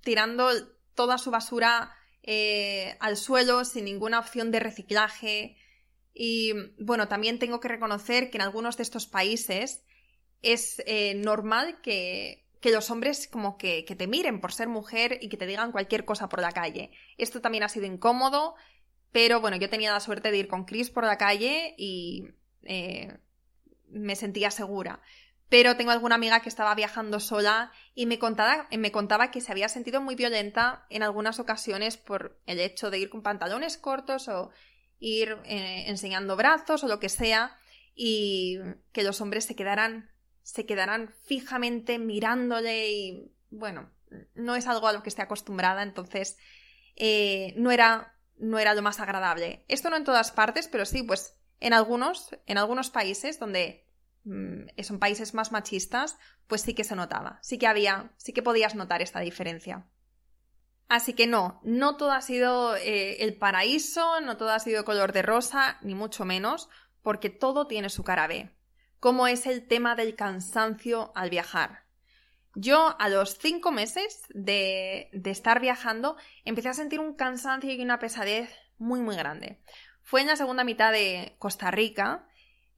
tirando 0.00 0.50
toda 0.94 1.18
su 1.18 1.30
basura 1.30 1.92
eh, 2.22 2.96
al 2.98 3.16
suelo 3.16 3.64
sin 3.64 3.84
ninguna 3.84 4.18
opción 4.18 4.50
de 4.50 4.58
reciclaje. 4.58 5.56
Y 6.12 6.52
bueno, 6.78 7.06
también 7.06 7.38
tengo 7.38 7.60
que 7.60 7.68
reconocer 7.68 8.30
que 8.30 8.38
en 8.38 8.42
algunos 8.42 8.76
de 8.76 8.82
estos 8.82 9.06
países 9.06 9.84
es 10.42 10.82
eh, 10.86 11.14
normal 11.14 11.80
que, 11.80 12.49
que, 12.60 12.70
los 12.70 12.90
hombres 12.90 13.28
como 13.28 13.56
que, 13.58 13.82
te 13.82 14.06
miren 14.06 14.40
por 14.40 14.52
ser 14.52 14.68
mujer 14.68 15.18
y 15.20 15.28
que 15.28 15.36
te 15.36 15.46
digan 15.46 15.72
cualquier 15.72 16.04
cosa 16.04 16.28
por 16.28 16.40
la 16.40 16.52
calle. 16.52 16.90
Esto 17.18 17.40
también 17.40 17.64
ha 17.64 17.68
sido 17.68 17.86
incómodo 17.86 18.54
pero 19.12 19.40
bueno, 19.40 19.56
yo 19.56 19.68
tenía 19.68 19.92
la 19.92 20.00
suerte 20.00 20.30
de 20.30 20.38
ir 20.38 20.48
con 20.48 20.64
Chris 20.64 20.90
por 20.90 21.04
la 21.04 21.18
calle 21.18 21.74
y 21.76 22.28
eh, 22.62 23.18
me 23.88 24.16
sentía 24.16 24.50
segura. 24.50 25.00
Pero 25.48 25.76
tengo 25.76 25.90
alguna 25.90 26.14
amiga 26.14 26.40
que 26.40 26.48
estaba 26.48 26.74
viajando 26.76 27.18
sola 27.18 27.72
y 27.94 28.06
me 28.06 28.20
contaba, 28.20 28.68
me 28.70 28.92
contaba 28.92 29.32
que 29.32 29.40
se 29.40 29.50
había 29.50 29.68
sentido 29.68 30.00
muy 30.00 30.14
violenta 30.14 30.86
en 30.90 31.02
algunas 31.02 31.40
ocasiones 31.40 31.96
por 31.96 32.40
el 32.46 32.60
hecho 32.60 32.90
de 32.90 32.98
ir 32.98 33.10
con 33.10 33.22
pantalones 33.22 33.76
cortos 33.76 34.28
o 34.28 34.50
ir 35.00 35.38
eh, 35.44 35.84
enseñando 35.88 36.36
brazos 36.36 36.84
o 36.84 36.88
lo 36.88 37.00
que 37.00 37.08
sea 37.08 37.58
y 37.96 38.58
que 38.92 39.02
los 39.02 39.20
hombres 39.20 39.44
se 39.44 39.56
quedaran 39.56 40.12
se 40.42 40.66
quedaran 40.66 41.12
fijamente 41.24 41.98
mirándole 41.98 42.90
y 42.90 43.32
bueno, 43.50 43.90
no 44.34 44.56
es 44.56 44.66
algo 44.66 44.86
a 44.88 44.92
lo 44.92 45.02
que 45.02 45.08
esté 45.08 45.22
acostumbrada, 45.22 45.82
entonces 45.82 46.38
eh, 46.96 47.54
no 47.56 47.70
era 47.70 48.14
no 48.40 48.58
era 48.58 48.74
lo 48.74 48.82
más 48.82 49.00
agradable. 49.00 49.64
Esto 49.68 49.90
no 49.90 49.96
en 49.96 50.04
todas 50.04 50.32
partes, 50.32 50.66
pero 50.66 50.86
sí, 50.86 51.02
pues 51.02 51.38
en 51.60 51.74
algunos, 51.74 52.30
en 52.46 52.58
algunos 52.58 52.90
países 52.90 53.38
donde 53.38 53.86
mm, 54.24 54.82
son 54.82 54.98
países 54.98 55.34
más 55.34 55.52
machistas, 55.52 56.16
pues 56.46 56.62
sí 56.62 56.74
que 56.74 56.84
se 56.84 56.96
notaba, 56.96 57.38
sí 57.42 57.58
que 57.58 57.66
había, 57.66 58.12
sí 58.16 58.32
que 58.32 58.42
podías 58.42 58.74
notar 58.74 59.02
esta 59.02 59.20
diferencia. 59.20 59.86
Así 60.88 61.12
que 61.12 61.28
no, 61.28 61.60
no 61.62 61.96
todo 61.96 62.12
ha 62.12 62.20
sido 62.20 62.74
eh, 62.76 63.22
el 63.22 63.36
paraíso, 63.36 64.20
no 64.22 64.36
todo 64.36 64.50
ha 64.50 64.58
sido 64.58 64.84
color 64.84 65.12
de 65.12 65.22
rosa, 65.22 65.78
ni 65.82 65.94
mucho 65.94 66.24
menos, 66.24 66.68
porque 67.02 67.30
todo 67.30 67.68
tiene 67.68 67.90
su 67.90 68.02
cara 68.02 68.26
B, 68.26 68.50
como 69.00 69.26
es 69.26 69.46
el 69.46 69.66
tema 69.66 69.96
del 69.96 70.14
cansancio 70.14 71.10
al 71.14 71.30
viajar. 71.30 71.84
Yo 72.54 72.96
a 72.98 73.08
los 73.08 73.38
cinco 73.38 73.72
meses 73.72 74.24
de, 74.30 75.08
estar 75.24 75.60
viajando 75.60 76.16
empecé 76.44 76.68
a 76.68 76.74
sentir 76.74 77.00
un 77.00 77.14
cansancio 77.14 77.72
y 77.72 77.80
una 77.80 77.98
pesadez 77.98 78.50
muy 78.78 79.00
muy 79.00 79.16
grande. 79.16 79.60
Fue 80.02 80.20
en 80.20 80.26
la 80.26 80.36
segunda 80.36 80.64
mitad 80.64 80.92
de 80.92 81.34
Costa 81.38 81.70
Rica 81.70 82.26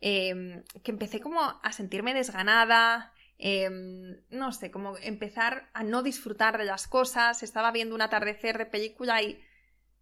em, 0.00 0.62
que 0.82 0.90
empecé 0.90 1.20
como 1.20 1.40
a 1.40 1.72
sentirme 1.72 2.14
desganada, 2.14 3.12
em, 3.38 4.20
no 4.30 4.52
sé, 4.52 4.70
como 4.70 4.96
empezar 4.98 5.70
a 5.72 5.82
no 5.82 6.02
disfrutar 6.02 6.58
de 6.58 6.64
las 6.64 6.87
cosas, 6.87 7.42
estaba 7.42 7.72
viendo 7.72 7.94
un 7.94 8.02
atardecer 8.02 8.58
de 8.58 8.66
película 8.66 9.22
y 9.22 9.42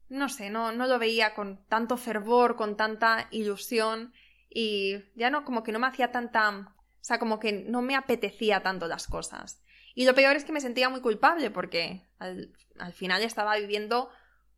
no 0.09 0.29
sé, 0.29 0.51
no, 0.51 0.73
no 0.73 0.87
lo 0.87 0.99
veía 0.99 1.35
con 1.35 1.65
tanto 1.67 1.97
fervor, 1.97 2.57
con 2.57 2.77
tanta 2.77 3.29
ilusión 3.31 4.13
y 4.51 4.99
ya 5.15 5.31
no, 5.31 5.45
como 5.45 5.63
que 5.63 5.73
no 5.73 5.79
me 5.79 5.87
hacía 5.87 6.11
tanta 6.13 6.75
o 7.01 7.05
sea, 7.05 7.19
como 7.19 7.41
que 7.41 7.53
no 7.53 7.81
me 7.81 7.97
apetecía 7.97 8.63
tanto 8.63 8.87
las 8.87 9.07
cosas. 9.07 9.63
Y 9.95 10.05
lo 10.05 10.15
peor 10.15 10.37
es 10.37 10.45
que 10.45 10.53
me 10.53 10.61
sentía 10.61 10.89
muy 10.89 11.01
culpable 11.01 11.51
porque 11.51 12.07
al, 12.19 12.53
final 12.93 13.23
estaba 13.23 13.57
viviendo 13.57 14.11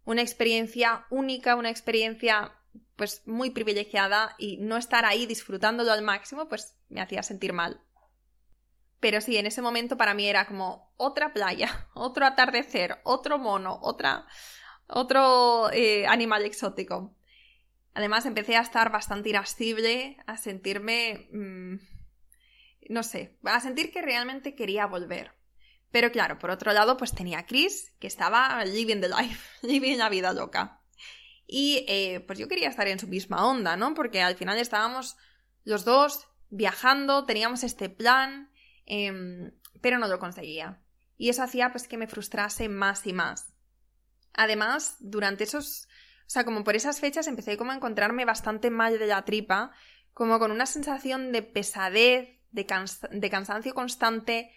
una 0.05 0.23
experiencia 0.23 1.07
única, 1.11 1.57
una 1.57 1.71
experiencia 1.71 2.53
pues 2.97 3.27
muy 3.27 3.51
privilegiada 3.51 4.35
y 4.39 4.59
no 4.59 4.77
estar 4.77 5.05
ahí 5.05 5.27
disfrutándolo 5.27 5.93
al 5.93 6.03
máximo 6.03 6.49
pues 6.49 6.77
me 6.89 7.01
hacía 7.01 7.23
sentir 7.23 7.53
mal. 7.53 7.81
Pero 8.99 9.21
sí, 9.21 9.37
en 9.37 9.47
ese 9.47 9.63
momento 9.63 9.97
para 9.97 10.15
mí 10.15 10.29
era 10.29 10.47
como 10.47 10.93
otra 10.97 11.33
playa, 11.33 11.89
otro 11.95 12.27
atardecer, 12.27 12.99
otro 13.05 13.39
mono, 13.39 13.79
otra, 13.83 14.27
otro 14.89 15.71
eh, 15.73 16.07
animal 16.07 16.45
exótico. 16.45 17.15
Además 17.95 18.27
empecé 18.27 18.57
a 18.57 18.63
estar 18.63 18.91
bastante 18.91 19.29
irascible, 19.29 20.17
a 20.27 20.37
sentirme... 20.37 21.29
Mm, 21.33 21.77
no 22.89 23.03
sé, 23.03 23.39
a 23.45 23.61
sentir 23.61 23.93
que 23.93 24.03
realmente 24.03 24.55
quería 24.55 24.87
volver. 24.87 25.33
Pero 25.91 26.11
claro, 26.11 26.39
por 26.39 26.51
otro 26.51 26.73
lado, 26.73 26.97
pues 26.97 27.15
tenía 27.15 27.41
a 27.41 27.47
Chris, 27.47 27.93
que 28.01 28.07
estaba 28.07 28.65
living 28.65 29.01
the 29.01 29.09
life, 29.09 29.41
living 29.67 29.99
la 29.99 30.09
vida 30.09 30.33
loca. 30.33 30.81
Y 31.47 31.85
eh, 31.87 32.21
pues 32.27 32.39
yo 32.39 32.49
quería 32.49 32.69
estar 32.69 32.89
en 32.89 32.99
su 32.99 33.07
misma 33.07 33.47
onda, 33.47 33.77
¿no? 33.77 33.95
Porque 33.95 34.23
al 34.23 34.37
final 34.37 34.59
estábamos 34.59 35.17
los 35.65 35.85
dos 35.85 36.27
viajando, 36.49 37.27
teníamos 37.27 37.63
este 37.63 37.89
plan, 37.89 38.51
em, 38.87 39.53
pero 39.81 39.99
no 39.99 40.09
lo 40.09 40.19
conseguía. 40.19 40.83
Y 41.19 41.29
eso 41.29 41.43
hacía 41.43 41.71
pues 41.71 41.87
que 41.87 41.99
me 41.99 42.07
frustrase 42.07 42.69
más 42.69 43.07
y 43.07 43.13
más. 43.13 43.53
Además, 44.33 44.97
durante 45.01 45.45
esos, 45.45 45.89
sea, 46.33 46.45
como 46.45 46.65
por 46.65 46.77
esas 46.77 47.01
fechas 47.01 47.27
empecé 47.27 47.57
como 47.57 47.73
a 47.73 47.77
encontrarme 47.77 48.25
bastante 48.25 48.71
mal 48.71 48.99
de 48.99 49.07
la 49.07 49.25
tripa, 49.25 49.73
como 50.15 50.39
con 50.39 50.51
una 50.51 50.67
sensación 50.67 51.33
de 51.33 51.43
pesadez, 51.43 52.41
de, 52.51 52.67
cansancio 52.67 53.75
constante, 53.75 54.53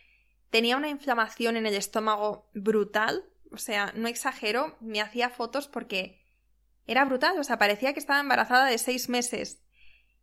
tenía 0.50 0.78
una 0.78 0.90
inflamación 0.90 1.58
en 1.58 1.66
el 1.66 1.76
estómago 1.76 2.50
brutal, 2.54 3.26
o 3.52 3.58
sea, 3.58 3.94
no 3.96 4.08
exagero, 4.08 4.78
me 4.82 5.02
hacía 5.02 5.30
fotos 5.30 5.68
porque 5.68 6.22
era 6.88 7.06
brutal, 7.06 7.40
o 7.40 7.44
sea, 7.44 7.58
parecía 7.58 7.94
que 7.94 8.00
estaba 8.00 8.20
embarazada 8.20 8.68
de 8.68 8.78
seis 8.78 9.10
meses. 9.10 9.62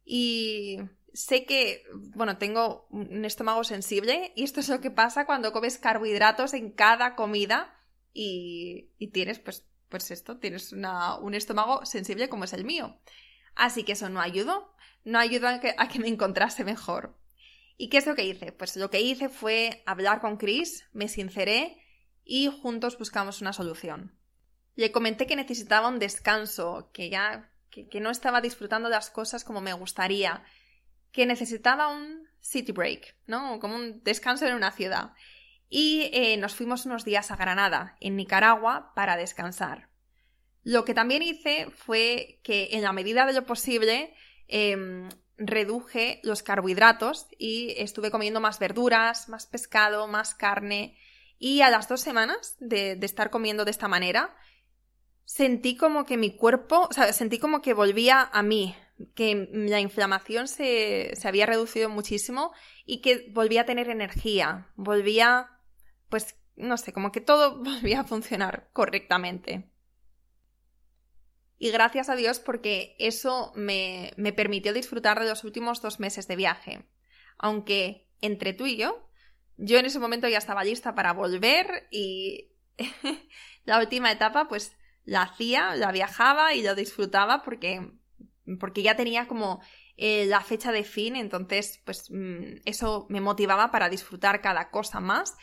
Y 0.05 0.79
sé 1.12 1.45
que, 1.45 1.85
bueno, 2.15 2.38
tengo 2.38 2.87
un 2.91 3.25
estómago 3.25 3.65
sensible 3.65 4.33
y 4.37 4.45
esto 4.45 4.61
es 4.61 4.69
lo 4.69 4.81
que 4.81 4.91
pasa 4.91 5.27
cuando 5.27 5.53
comes 5.53 5.79
carbohidratos 5.79 6.55
en 6.55 6.71
cada 6.71 7.15
comida 7.15 7.75
y, 8.12 8.91
tienes, 9.12 9.38
pues, 9.38 9.67
pues 9.93 10.11
esto, 10.11 10.39
tienes 10.39 10.73
un 10.73 11.35
estómago 11.35 11.85
sensible 11.85 12.31
como 12.31 12.45
es 12.45 12.55
el 12.55 12.65
mío. 12.65 12.99
Así 13.55 13.85
que 13.85 13.93
eso 13.93 14.09
no 14.09 14.23
ayudó, 14.23 14.75
no 15.05 15.19
ayudó 15.19 15.49
a 15.49 15.89
que 15.89 15.99
me 15.99 16.09
encontrase 16.09 16.65
mejor. 16.65 17.15
¿Y 17.77 17.91
qué 17.91 17.99
es 17.99 18.07
lo 18.07 18.15
que 18.15 18.25
hice? 18.25 18.53
Pues 18.53 18.75
lo 18.77 18.89
que 18.89 19.03
hice 19.03 19.29
fue 19.29 19.83
hablar 19.85 20.23
con 20.23 20.39
Chris, 20.39 20.89
me 20.95 21.09
sinceré 21.09 21.77
y 22.25 22.49
juntos 22.49 22.97
buscamos 22.97 23.43
una 23.43 23.53
solución. 23.53 24.17
Le 24.77 24.93
comenté 24.93 25.27
que 25.27 25.37
necesitaba 25.37 25.89
un 25.89 25.99
descanso, 25.99 26.89
que 26.95 27.11
ya 27.11 27.53
que, 27.69 28.01
no 28.01 28.09
estaba 28.09 28.41
disfrutando 28.41 28.89
las 28.89 29.11
cosas 29.11 29.45
como 29.45 29.61
me 29.61 29.75
gustaría, 29.75 30.43
que 31.11 31.27
necesitaba 31.27 31.89
un 31.89 32.27
city 32.41 32.73
break, 32.73 33.15
¿no? 33.27 33.61
Como 33.61 33.77
un 33.77 34.03
descanso 34.05 34.47
en 34.47 34.55
una 34.55 34.73
ciudad. 34.73 35.13
Y 35.75 36.11
eh, 36.13 36.37
nos 36.37 36.55
fuimos 36.55 36.85
unos 36.85 37.03
días 37.03 37.31
a 37.31 37.37
Granada, 37.37 37.97
en 37.99 38.15
Nicaragua, 38.15 38.93
para 38.95 39.17
descansar. 39.17 39.89
Lo 40.63 40.85
que 40.85 40.93
también 40.93 41.23
hice 41.23 41.71
fue 41.71 42.41
que, 42.45 42.69
en 42.73 42.83
la 42.83 42.93
medida 42.93 43.25
de 43.25 43.33
lo 43.33 43.47
posible, 43.47 44.15
em, 44.49 45.09
reduje 45.39 46.21
los 46.25 46.43
carbohidratos 46.43 47.27
y 47.39 47.73
estuve 47.79 48.11
comiendo 48.11 48.39
más 48.39 48.59
verduras, 48.59 49.31
más 49.31 49.47
pescado, 49.47 50.07
más 50.09 50.35
carne. 50.35 50.99
Y 51.39 51.63
a 51.63 51.71
las 51.71 51.89
dos 51.89 52.03
semanas 52.03 52.55
de, 52.61 52.99
estar 53.01 53.31
comiendo 53.31 53.65
de 53.65 53.71
esta 53.71 53.89
manera, 53.89 54.37
sentí 55.25 55.79
como 55.79 56.05
que 56.05 56.19
mi 56.19 56.37
cuerpo, 56.37 56.87
o 56.91 56.93
sea, 56.93 57.11
sentí 57.15 57.39
como 57.39 57.63
que 57.63 57.73
volvía 57.73 58.29
a 58.31 58.43
mí, 58.43 58.77
que 59.15 59.49
la 59.51 59.81
inflamación 59.81 60.49
se, 60.49 61.13
se 61.17 61.29
había 61.29 61.47
reducido 61.47 61.89
muchísimo 61.89 62.53
y 62.85 63.01
que 63.01 63.31
volvía 63.33 63.63
a 63.63 63.65
tener 63.65 63.89
energía, 63.89 64.71
volvía, 64.77 65.49
pues, 66.12 66.37
no 66.57 66.77
sé, 66.77 66.92
como 66.92 67.11
que 67.11 67.22
todo 67.22 67.57
volvía 67.64 68.01
a 68.01 68.05
funcionar 68.05 68.68
correctamente. 68.75 69.70
y 71.59 71.70
gracias 71.70 72.11
a 72.11 72.16
Dios 72.16 72.38
porque 72.38 72.94
eso 72.98 73.53
me, 73.55 74.12
me 74.18 74.35
permitió 74.35 74.75
disfrutar 74.75 75.18
de 75.18 75.29
los 75.29 75.42
últimos 75.44 75.81
dos 75.81 76.01
meses 76.01 76.29
de 76.29 76.37
viaje. 76.37 76.85
Aunque 77.38 78.11
entre 78.20 78.53
tú 78.53 78.66
y 78.66 78.77
yo, 78.77 79.09
yo 79.57 79.79
en 79.79 79.87
ese 79.87 79.98
momento 79.98 80.29
ya 80.29 80.37
estaba 80.37 80.64
lista 80.64 80.94
para 80.94 81.14
volver 81.14 81.88
y 81.90 82.53
la 83.64 83.79
última 83.79 84.12
etapa 84.12 84.48
pues 84.48 84.77
la 85.05 85.22
hacía, 85.22 85.75
la 85.77 85.92
viajaba 85.92 86.53
y 86.53 86.62
lo 86.62 86.75
disfrutaba 86.75 87.42
porque, 87.42 87.90
porque 88.61 88.83
ya 88.83 88.96
tenía 88.96 89.27
como 89.27 89.62
eh, 89.96 90.27
la 90.27 90.42
fecha 90.42 90.72
de 90.72 90.85
fin, 90.85 91.16
entonces 91.16 91.81
pues 91.87 92.11
mm, 92.11 92.62
eso 92.66 93.07
me 93.09 93.20
motivaba 93.22 93.70
para 93.70 93.88
disfrutar 93.88 94.42
cada 94.42 94.70
cosa 94.70 95.01
más. 95.01 95.37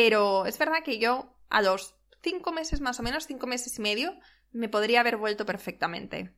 Pero 0.00 0.46
es 0.46 0.56
verdad 0.58 0.84
que 0.84 1.00
yo 1.00 1.34
a 1.48 1.60
los 1.60 1.96
cinco 2.22 2.52
meses 2.52 2.80
más 2.80 3.00
o 3.00 3.02
menos, 3.02 3.26
cinco 3.26 3.48
meses 3.48 3.76
y 3.80 3.82
medio, 3.82 4.14
me 4.52 4.68
podría 4.68 5.00
haber 5.00 5.16
vuelto 5.16 5.44
perfectamente. 5.44 6.36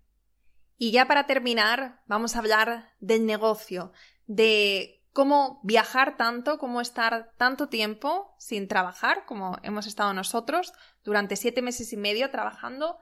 Y 0.78 0.92
ya 0.92 1.06
para 1.06 1.26
terminar, 1.26 2.00
vamos 2.06 2.34
a 2.34 2.38
hablar 2.38 2.94
del 3.00 3.26
negocio, 3.26 3.92
de 4.26 5.04
cómo 5.12 5.60
viajar 5.62 6.16
tanto, 6.16 6.56
cómo 6.56 6.80
estar 6.80 7.34
tanto 7.36 7.68
tiempo 7.68 8.34
sin 8.38 8.66
trabajar, 8.66 9.26
como 9.26 9.58
hemos 9.62 9.86
estado 9.86 10.14
nosotros, 10.14 10.72
durante 11.04 11.36
siete 11.36 11.60
meses 11.60 11.92
y 11.92 11.98
medio 11.98 12.30
trabajando, 12.30 12.96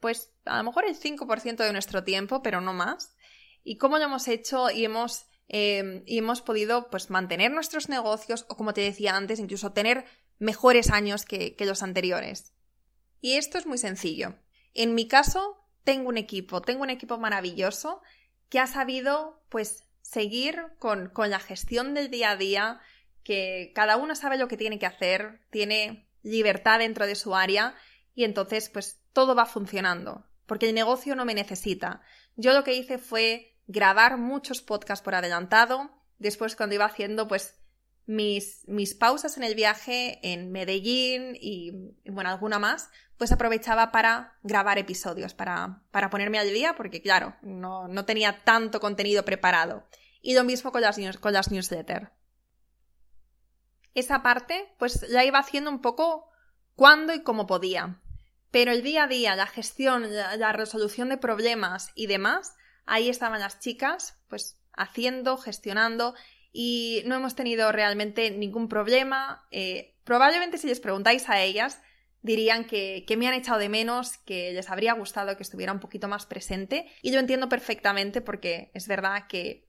pues 0.00 0.32
a 0.46 0.56
lo 0.56 0.64
mejor 0.64 0.86
el 0.86 0.98
5% 0.98 1.56
de 1.56 1.72
nuestro 1.74 2.02
tiempo, 2.02 2.42
pero 2.42 2.62
no 2.62 2.72
más, 2.72 3.14
y 3.62 3.76
cómo 3.76 3.98
lo 3.98 4.04
hemos 4.04 4.26
hecho 4.26 4.70
y 4.70 4.86
hemos, 4.86 5.26
eh, 5.54 6.02
y 6.06 6.18
hemos 6.18 6.40
podido 6.40 6.88
pues 6.88 7.10
mantener 7.10 7.52
nuestros 7.52 7.90
negocios 7.90 8.46
o 8.48 8.56
como 8.56 8.72
te 8.72 8.80
decía 8.80 9.14
antes, 9.14 9.38
incluso 9.38 9.72
tener 9.72 10.06
mejores 10.38 10.90
años 10.90 11.26
que, 11.26 11.54
los 11.60 11.82
anteriores. 11.82 12.54
Y 13.20 13.34
esto 13.34 13.58
es 13.58 13.66
muy 13.66 13.76
sencillo. 13.78 14.34
En 14.72 14.94
mi 14.94 15.06
caso, 15.06 15.62
tengo 15.84 16.08
un 16.08 16.16
equipo, 16.16 16.62
tengo 16.62 16.82
un 16.82 16.90
equipo 16.90 17.18
maravilloso 17.18 18.00
que 18.48 18.58
ha 18.58 18.66
sabido, 18.66 19.44
pues, 19.50 19.84
seguir 20.00 20.56
con, 20.78 21.10
con, 21.10 21.30
la 21.30 21.38
gestión 21.38 21.94
del 21.94 22.10
día 22.10 22.30
a 22.30 22.36
día, 22.36 22.80
que 23.22 23.72
cada 23.74 23.98
uno 23.98 24.14
sabe 24.14 24.38
lo 24.38 24.48
que 24.48 24.56
tiene 24.56 24.78
que 24.78 24.86
hacer, 24.86 25.42
tiene 25.50 26.08
libertad 26.22 26.78
dentro 26.78 27.06
de 27.06 27.14
su 27.14 27.36
área 27.36 27.76
y 28.14 28.24
entonces, 28.24 28.70
pues, 28.70 29.02
todo 29.12 29.34
va 29.34 29.44
funcionando, 29.44 30.26
porque 30.46 30.68
el 30.68 30.74
negocio 30.74 31.14
no 31.14 31.26
me 31.26 31.34
necesita. 31.34 32.00
Yo 32.36 32.54
lo 32.54 32.64
que 32.64 32.74
hice 32.74 32.98
fue 32.98 33.51
grabar 33.72 34.18
muchos 34.18 34.62
podcasts 34.62 35.02
por 35.02 35.14
adelantado, 35.14 35.90
después 36.18 36.54
cuando 36.54 36.74
iba 36.74 36.84
haciendo, 36.84 37.26
pues, 37.26 37.58
mis, 38.06 38.66
mis 38.68 38.94
pausas 38.94 39.36
en 39.36 39.44
el 39.44 39.54
viaje 39.54 40.18
en 40.22 40.52
Medellín 40.52 41.36
y, 41.40 41.94
bueno, 42.04 42.30
alguna 42.30 42.58
más, 42.58 42.90
pues 43.16 43.32
aprovechaba 43.32 43.92
para 43.92 44.38
grabar 44.42 44.78
episodios, 44.78 45.34
para, 45.34 45.82
para 45.90 46.10
ponerme 46.10 46.38
al 46.38 46.52
día, 46.52 46.74
porque 46.76 47.00
claro, 47.00 47.36
no, 47.42 47.88
no, 47.88 48.04
tenía 48.04 48.42
tanto 48.44 48.80
contenido 48.80 49.24
preparado. 49.24 49.86
Y 50.20 50.34
lo 50.34 50.44
mismo 50.44 50.72
con 50.72 50.82
las, 50.82 50.98
con 51.18 51.32
las 51.32 51.50
newsletters. 51.50 52.08
Esa 53.94 54.22
parte, 54.22 54.74
pues 54.78 55.08
la 55.08 55.24
iba 55.24 55.38
haciendo 55.38 55.70
un 55.70 55.80
poco 55.80 56.28
cuando 56.74 57.14
y 57.14 57.22
como 57.22 57.46
podía. 57.46 58.00
Pero 58.50 58.72
el 58.72 58.82
día 58.82 59.04
a 59.04 59.08
día, 59.08 59.36
la 59.36 59.46
gestión, 59.46 60.06
la 60.12 60.52
resolución 60.52 61.08
de 61.08 61.16
problemas 61.16 61.90
y 61.94 62.06
demás, 62.06 62.54
ahí 62.86 63.08
estaban 63.08 63.40
las 63.40 63.60
chicas, 63.60 64.18
pues 64.28 64.58
haciendo, 64.74 65.36
gestionando 65.36 66.14
y 66.52 67.02
no 67.06 67.14
hemos 67.14 67.34
tenido 67.34 67.72
realmente 67.72 68.30
ningún 68.30 68.68
problema. 68.68 69.46
Eh, 69.50 69.96
probablemente 70.04 70.58
si 70.58 70.66
les 70.66 70.80
preguntáis 70.80 71.28
a 71.28 71.42
ellas, 71.42 71.80
dirían 72.20 72.64
que, 72.66 73.04
me 73.16 73.26
han 73.26 73.34
echado 73.34 73.58
de 73.58 73.68
menos, 73.68 74.18
que 74.18 74.52
les 74.52 74.70
habría 74.70 74.92
gustado 74.92 75.36
que 75.36 75.42
estuviera 75.42 75.72
un 75.72 75.80
poquito 75.80 76.08
más 76.08 76.26
presente. 76.26 76.86
Y 77.00 77.10
yo 77.10 77.18
entiendo 77.18 77.48
perfectamente 77.48 78.20
porque 78.20 78.70
es 78.74 78.86
verdad 78.86 79.26
que, 79.28 79.68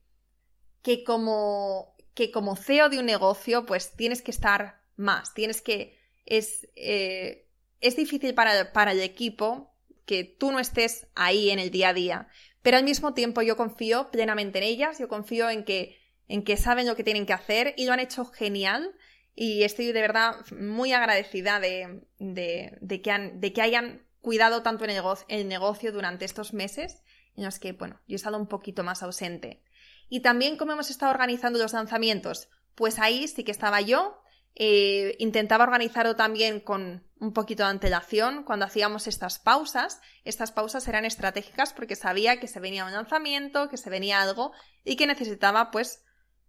que, 0.82 1.04
como, 1.04 1.96
que 2.14 2.30
como 2.30 2.56
CEO 2.56 2.90
de 2.90 2.98
un 2.98 3.06
negocio, 3.06 3.64
pues 3.64 3.96
tienes 3.96 4.22
que 4.22 4.30
estar 4.30 4.80
más, 4.96 5.34
tienes 5.34 5.62
que... 5.62 5.98
Es, 6.26 6.68
eh, 6.76 7.48
es 7.80 7.96
difícil 7.96 8.34
para, 8.34 8.72
para 8.72 8.92
el 8.92 9.00
equipo 9.00 9.74
que 10.06 10.24
tú 10.24 10.52
no 10.52 10.58
estés 10.58 11.06
ahí 11.14 11.50
en 11.50 11.58
el 11.58 11.70
día 11.70 11.90
a 11.90 11.94
día, 11.94 12.28
pero 12.64 12.78
al 12.78 12.84
mismo 12.84 13.14
tiempo 13.14 13.42
yo 13.42 13.56
confío 13.56 14.10
plenamente 14.10 14.58
en 14.58 14.64
ellas, 14.64 14.98
yo 14.98 15.06
confío 15.06 15.48
en 15.48 15.64
que 15.64 16.02
en 16.28 16.42
que 16.42 16.56
saben 16.56 16.86
lo 16.86 16.96
que 16.96 17.04
tienen 17.04 17.26
que 17.26 17.32
hacer 17.32 17.74
y 17.76 17.86
lo 17.86 17.92
han 17.92 18.00
hecho 18.00 18.24
genial. 18.24 18.94
Y 19.34 19.64
estoy 19.64 19.92
de 19.92 20.00
verdad 20.00 20.36
muy 20.58 20.92
agradecida 20.92 21.58
de, 21.60 22.02
de, 22.18 23.02
que, 23.02 23.10
han, 23.10 23.40
de 23.40 23.52
que, 23.52 23.62
hayan 23.62 24.06
cuidado 24.20 24.62
tanto 24.62 24.84
el 24.84 24.92
negocio, 24.92 25.26
el 25.28 25.48
negocio 25.48 25.92
durante 25.92 26.24
estos 26.24 26.54
meses 26.54 27.02
en 27.36 27.44
los 27.44 27.58
que, 27.58 27.72
bueno, 27.72 28.00
yo 28.06 28.14
he 28.14 28.16
estado 28.16 28.38
un 28.38 28.46
poquito 28.46 28.84
más 28.84 29.02
ausente. 29.02 29.62
Y 30.08 30.20
también 30.20 30.56
cómo 30.56 30.72
hemos 30.72 30.90
estado 30.90 31.12
organizando 31.12 31.58
los 31.58 31.72
lanzamientos. 31.72 32.48
Pues 32.74 32.98
ahí 32.98 33.26
sí 33.28 33.44
que 33.44 33.50
estaba 33.50 33.80
yo. 33.80 34.20
Eh, 34.54 35.16
intentaba 35.18 35.64
organizarlo 35.64 36.14
también 36.14 36.60
con 36.60 37.04
un 37.20 37.32
poquito 37.32 37.62
de 37.62 37.70
antelación 37.70 38.44
cuando 38.44 38.66
hacíamos 38.66 39.06
estas 39.06 39.38
pausas. 39.38 40.00
Estas 40.24 40.52
pausas 40.52 40.86
eran 40.88 41.04
estratégicas 41.04 41.72
porque 41.72 41.96
sabía 41.96 42.40
que 42.40 42.48
se 42.48 42.60
venía 42.60 42.84
un 42.84 42.92
lanzamiento, 42.92 43.68
que 43.68 43.76
se 43.76 43.90
venía 43.90 44.20
algo 44.20 44.52
y 44.84 44.96
que 44.96 45.06
necesitaba 45.06 45.70
pues 45.70 46.04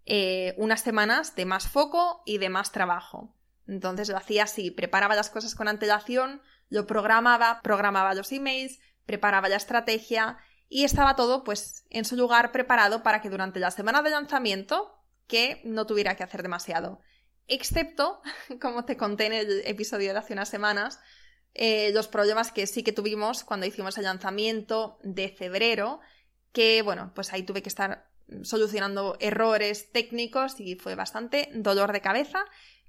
eh, 0.06 0.54
unas 0.58 0.82
semanas 0.82 1.36
de 1.36 1.46
más 1.46 1.68
foco 1.68 2.22
y 2.26 2.38
de 2.38 2.50
más 2.50 2.72
trabajo. 2.72 3.36
Entonces 3.68 4.10
lo 4.10 4.18
hacía 4.18 4.44
así, 4.44 4.72
preparaba 4.72 5.16
las 5.16 5.30
cosas 5.30 5.56
con 5.56 5.68
antelación, 5.68 6.42
lo 6.70 6.86
programaba, 6.86 7.62
programaba 7.64 8.14
los 8.14 8.32
emails, 8.32 8.80
preparaba 9.06 9.50
la 9.50 9.56
estrategia 9.56 10.38
y 10.70 10.84
estaba 10.84 11.16
todo 11.16 11.44
pues 11.44 11.86
en 11.90 12.06
su 12.06 12.16
lugar 12.16 12.52
preparado 12.52 13.04
para 13.04 13.22
que 13.22 13.30
durante 13.30 13.60
la 13.60 13.72
semana 13.72 14.02
de 14.02 14.10
lanzamiento 14.12 14.92
que 15.28 15.62
no 15.64 15.86
tuviera 15.86 16.16
que 16.16 16.24
hacer 16.24 16.44
demasiado. 16.44 17.02
Excepto, 17.48 18.22
como 18.62 18.86
te 18.86 18.98
conté 18.98 19.28
en 19.28 19.34
el 19.34 19.62
episodio 19.66 20.14
de 20.14 20.20
hace 20.20 20.34
unas 20.34 20.50
semanas, 20.50 21.00
eh, 21.54 21.92
los 21.94 22.08
problemas 22.08 22.52
que 22.52 22.68
sí 22.68 22.84
que 22.84 22.92
tuvimos 22.92 23.44
cuando 23.44 23.66
hicimos 23.66 23.98
el 23.98 24.04
lanzamiento 24.04 25.00
de 25.04 25.30
febrero, 25.30 26.02
que 26.52 26.82
bueno, 26.82 27.12
pues 27.16 27.32
ahí 27.32 27.44
tuve 27.44 27.62
que 27.62 27.70
estar 27.70 28.10
solucionando 28.42 29.18
errores 29.20 29.92
técnicos 29.92 30.60
y 30.60 30.76
fue 30.76 30.96
bastante 30.96 31.50
dolor 31.54 31.94
de 31.94 32.02
cabeza, 32.02 32.40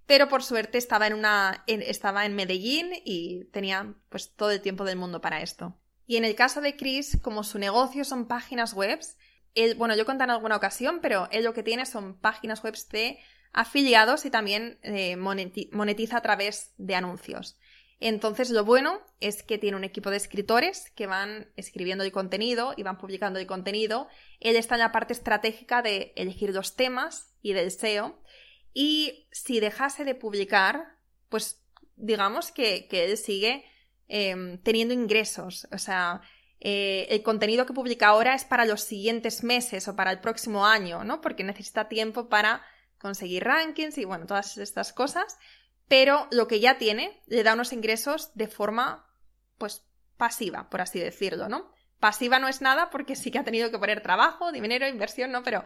pero 0.07 0.29
por 0.29 0.43
suerte 0.43 0.79
estaba 0.79 1.07
en 1.07 1.15
una 1.15 1.65
estaba 1.67 2.25
en 2.25 2.35
Medellín 2.35 2.91
y 3.05 3.45
tenía 3.47 3.95
pues 4.09 4.35
todo 4.35 4.51
el 4.51 4.61
tiempo 4.61 4.85
del 4.85 4.97
mundo 4.97 5.21
para 5.21 5.43
esto. 5.43 5.79
Y 6.07 6.17
en 6.17 6.25
el 6.25 6.35
caso 6.35 6.61
de 6.61 6.77
Chris, 6.77 7.19
como 7.23 7.45
su 7.45 7.59
negocio 7.59 8.05
son 8.05 8.27
páginas 8.27 8.73
web, 8.73 9.01
bueno, 9.77 9.97
yo 9.97 10.05
conté 10.05 10.25
en 10.25 10.31
alguna 10.31 10.57
ocasión, 10.57 11.01
pero 11.01 11.29
él 11.31 11.45
lo 11.45 11.55
que 11.55 11.63
tiene 11.63 11.87
son 11.87 12.19
páginas 12.19 12.63
web 12.63 12.77
de 12.91 13.19
afiliados 13.57 14.27
y 14.27 14.31
también 14.31 14.79
eh, 14.83 15.17
monetiza 15.17 16.19
a 16.19 16.23
través 16.23 16.75
de 16.77 16.95
anuncios. 16.95 17.59
Entonces, 17.99 18.51
lo 18.51 18.67
bueno 18.67 19.01
es 19.21 19.43
que 19.43 19.57
tiene 19.57 19.79
un 19.79 19.85
equipo 19.85 20.11
de 20.11 20.19
escritores 20.19 20.91
que 20.95 21.07
van 21.07 21.51
escribiendo 21.57 22.05
el 22.05 22.13
contenido 22.13 22.75
y 22.77 22.83
van 22.83 22.99
publicando 22.99 23.39
el 23.39 23.47
contenido. 23.47 24.09
Él 24.41 24.57
está 24.57 24.75
en 24.75 24.81
la 24.81 24.93
parte 24.93 25.15
estratégica 25.15 25.81
de 25.81 26.13
elegir 26.17 26.53
los 26.53 26.77
temas 26.77 27.35
y 27.41 27.55
del 27.55 27.71
SEO. 27.71 28.21
Y 28.75 29.27
si 29.33 29.59
dejase 29.59 30.05
de 30.05 30.15
publicar, 30.15 30.99
pues 31.31 31.65
digamos 31.97 32.53
que, 32.53 32.87
él 32.91 33.17
sigue 33.17 33.65
em, 34.09 34.59
teniendo 34.59 34.93
ingresos. 34.93 35.67
O 35.73 35.79
sea, 35.79 36.21
eh, 36.61 37.07
el 37.09 37.23
contenido 37.23 37.65
que 37.65 37.73
publica 37.73 38.09
ahora 38.09 38.35
es 38.35 38.45
para 38.45 38.67
los 38.67 38.83
siguientes 38.83 39.43
meses 39.43 39.89
o 39.89 39.97
para 39.97 40.13
el 40.13 40.21
próximo 40.21 40.67
año, 40.67 41.05
¿no? 41.05 41.23
Porque 41.23 41.43
necesita 41.43 41.89
tiempo 41.89 42.29
para 42.29 42.63
conseguir 43.01 43.45
rankings 43.45 43.99
y 43.99 44.05
bueno, 44.05 44.27
todas 44.27 44.59
estas 44.59 44.93
cosas 44.93 45.37
pero 45.89 46.27
lo 46.31 46.49
que 46.49 46.61
ya 46.61 46.79
tiene 46.79 47.23
le 47.27 47.43
da 47.43 47.55
unos 47.55 47.73
ingresos 47.73 48.33
de 48.35 48.49
forma, 48.49 49.07
pues, 49.59 49.85
pasiva, 50.17 50.69
por 50.69 50.81
así 50.81 50.99
decirlo, 50.99 51.49
¿no? 51.49 51.71
Pasiva 52.01 52.39
no 52.39 52.49
es 52.49 52.61
nada 52.61 52.91
porque 52.91 53.17
sí 53.17 53.31
que 53.31 53.39
ha 53.39 53.45
tenido 53.45 53.71
que 53.71 53.79
poner 53.79 54.03
trabajo, 54.03 54.53
dinero, 54.53 54.89
inversión, 54.89 55.31
¿no? 55.31 55.43
Pero, 55.43 55.65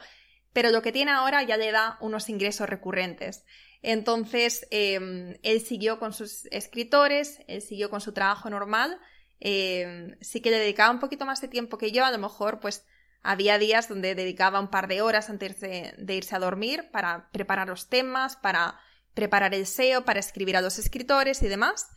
pero 0.53 0.71
lo 0.71 0.83
que 0.83 0.93
tiene 0.93 1.13
ahora 1.13 1.43
ya 1.43 1.57
le 1.57 1.73
da 1.73 1.97
unos 2.01 2.29
ingresos 2.29 2.69
recurrentes. 2.69 3.45
Entonces, 3.83 4.67
em, 4.71 5.39
él 5.43 5.61
siguió 5.61 5.99
con 5.99 6.13
sus 6.13 6.45
escritores, 6.47 7.41
él 7.47 7.63
siguió 7.63 7.89
con 7.89 8.03
su 8.03 8.13
trabajo 8.13 8.51
normal, 8.51 8.99
em, 9.39 10.17
sí 10.21 10.43
que 10.43 10.51
le 10.51 10.59
dedicaba 10.59 10.91
un 10.91 11.01
poquito 11.01 11.25
más 11.25 11.41
de 11.41 11.49
tiempo 11.49 11.79
que 11.79 11.93
yo, 11.93 12.05
a 12.05 12.11
lo 12.11 12.19
mejor, 12.19 12.61
pues, 12.61 12.87
había 13.23 13.59
días 13.59 13.89
donde 13.89 14.15
dedicaba 14.15 14.61
un 14.61 14.71
par 14.71 14.89
de 14.89 15.03
horas 15.03 15.31
antes 15.31 15.61
de 15.61 16.15
irse 16.15 16.35
a 16.35 16.39
dormir 16.39 16.91
para 16.91 17.31
preparar 17.33 17.69
los 17.69 17.89
temas, 17.89 18.37
para 18.37 18.81
preparar 19.15 19.55
el 19.55 19.67
SEO, 19.67 20.05
para 20.05 20.21
escribir 20.21 20.57
a 20.57 20.63
los 20.63 20.79
escritores 20.79 21.43
y 21.43 21.49
demás. 21.49 21.89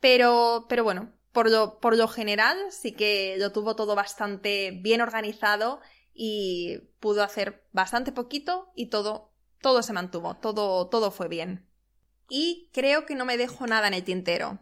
Pero, 0.00 0.66
pero 0.68 0.84
bueno, 0.84 1.12
por 1.32 1.50
lo, 1.50 1.80
por 1.80 1.96
lo 1.96 2.08
general 2.08 2.56
sí 2.70 2.92
que 2.92 3.36
lo 3.38 3.52
tuvo 3.52 3.76
todo 3.76 3.94
bastante 3.94 4.70
bien 4.82 5.00
organizado 5.00 5.80
y 6.14 6.78
pudo 7.00 7.22
hacer 7.22 7.64
bastante 7.72 8.12
poquito 8.12 8.72
y 8.74 8.86
todo, 8.86 9.32
todo 9.60 9.82
se 9.82 9.92
mantuvo, 9.92 10.36
todo, 10.36 10.88
todo 10.88 11.10
fue 11.10 11.28
bien. 11.28 11.68
Y 12.28 12.70
creo 12.72 13.06
que 13.06 13.14
no 13.14 13.24
me 13.24 13.36
dejo 13.36 13.66
nada 13.66 13.88
en 13.88 13.94
el 13.94 14.04
tintero. 14.04 14.60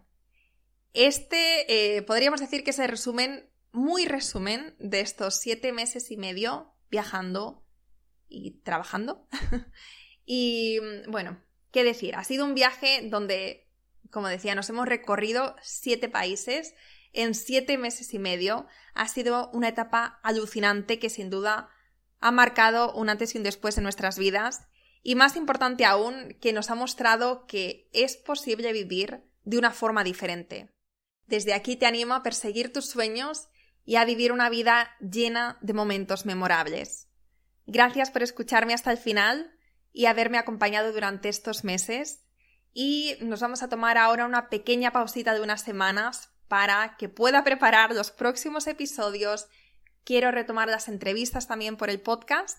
Este, 0.93 1.97
eh, 1.97 2.03
podríamos 2.03 2.41
decir 2.41 2.65
que 2.65 2.71
es 2.71 2.79
el 2.79 2.89
resumen 2.89 3.51
muy 3.77 4.07
resumen 4.07 4.75
de 4.79 5.01
estos 5.01 5.37
siete 5.37 5.73
meses 5.73 6.11
y 6.11 6.17
medio 6.17 6.75
viajando 6.91 7.65
y 8.27 8.63
trabajando. 8.63 9.29
y 10.25 10.79
bueno, 11.09 11.41
qué 11.71 11.85
decir, 11.85 12.17
ha 12.17 12.25
sido 12.25 12.45
un 12.45 12.55
viaje 12.55 13.09
donde, 13.11 13.71
como 14.11 14.29
decía, 14.29 14.55
nos 14.55 14.71
hemos 14.71 14.89
recorrido 14.89 15.55
siete 15.63 16.09
países 16.09 16.75
en 17.13 17.35
siete 17.35 17.79
meses 17.79 18.15
y 18.15 18.19
medio. 18.19 18.67
Ha 18.95 19.09
sido 19.09 19.51
una 19.53 19.69
etapa 19.69 20.21
alucinante 20.23 20.99
que 20.99 21.11
sin 21.11 21.31
duda 21.31 21.69
ha 22.19 22.31
marcado 22.31 22.95
un 22.95 23.11
antes 23.11 23.35
y 23.35 23.39
un 23.39 23.45
después 23.45 23.77
en 23.77 23.85
nuestras 23.85 24.19
vidas 24.19 24.69
y 25.03 25.15
más 25.15 25.37
importante 25.37 25.85
aún, 25.85 26.37
que 26.41 26.53
nos 26.53 26.71
ha 26.71 26.75
mostrado 26.75 27.47
que 27.47 27.89
es 27.93 28.17
posible 28.17 28.73
vivir 28.73 29.23
de 29.45 29.59
una 29.59 29.71
forma 29.71 30.03
diferente. 30.03 30.75
Desde 31.27 31.55
aquí 31.55 31.77
te 31.77 31.87
animo 31.87 32.15
a 32.15 32.23
perseguir 32.23 32.73
tus 32.73 32.87
sueños 32.87 33.49
y 33.87 33.97
a 33.97 34.05
vivir 34.05 34.33
una 34.33 34.51
vida 34.51 34.91
llena 35.01 35.57
de 35.63 35.73
momentos 35.73 36.27
memorables. 36.27 37.09
Gracias 37.67 38.11
por 38.11 38.23
escucharme 38.23 38.75
hasta 38.75 38.91
el 38.91 38.99
final 38.99 39.57
y 39.93 40.07
haberme 40.07 40.39
acompañado 40.39 40.93
durante 40.93 41.29
estos 41.29 41.65
meses. 41.65 42.25
Y 42.75 43.17
nos 43.21 43.41
vamos 43.41 43.63
a 43.63 43.69
tomar 43.69 43.97
ahora 43.97 44.27
una 44.27 44.51
pequeña 44.51 44.93
pausita 44.93 45.33
de 45.33 45.41
unas 45.41 45.63
semanas 45.63 46.31
para 46.49 46.97
que 46.99 47.09
pueda 47.09 47.45
preparar 47.45 47.95
los 47.95 48.11
próximos 48.11 48.67
episodios. 48.67 49.49
Quiero 50.05 50.31
retomar 50.33 50.69
las 50.69 50.89
entrevistas 50.89 51.47
también 51.49 51.77
por 51.77 51.89
el 51.89 52.01
podcast 52.01 52.59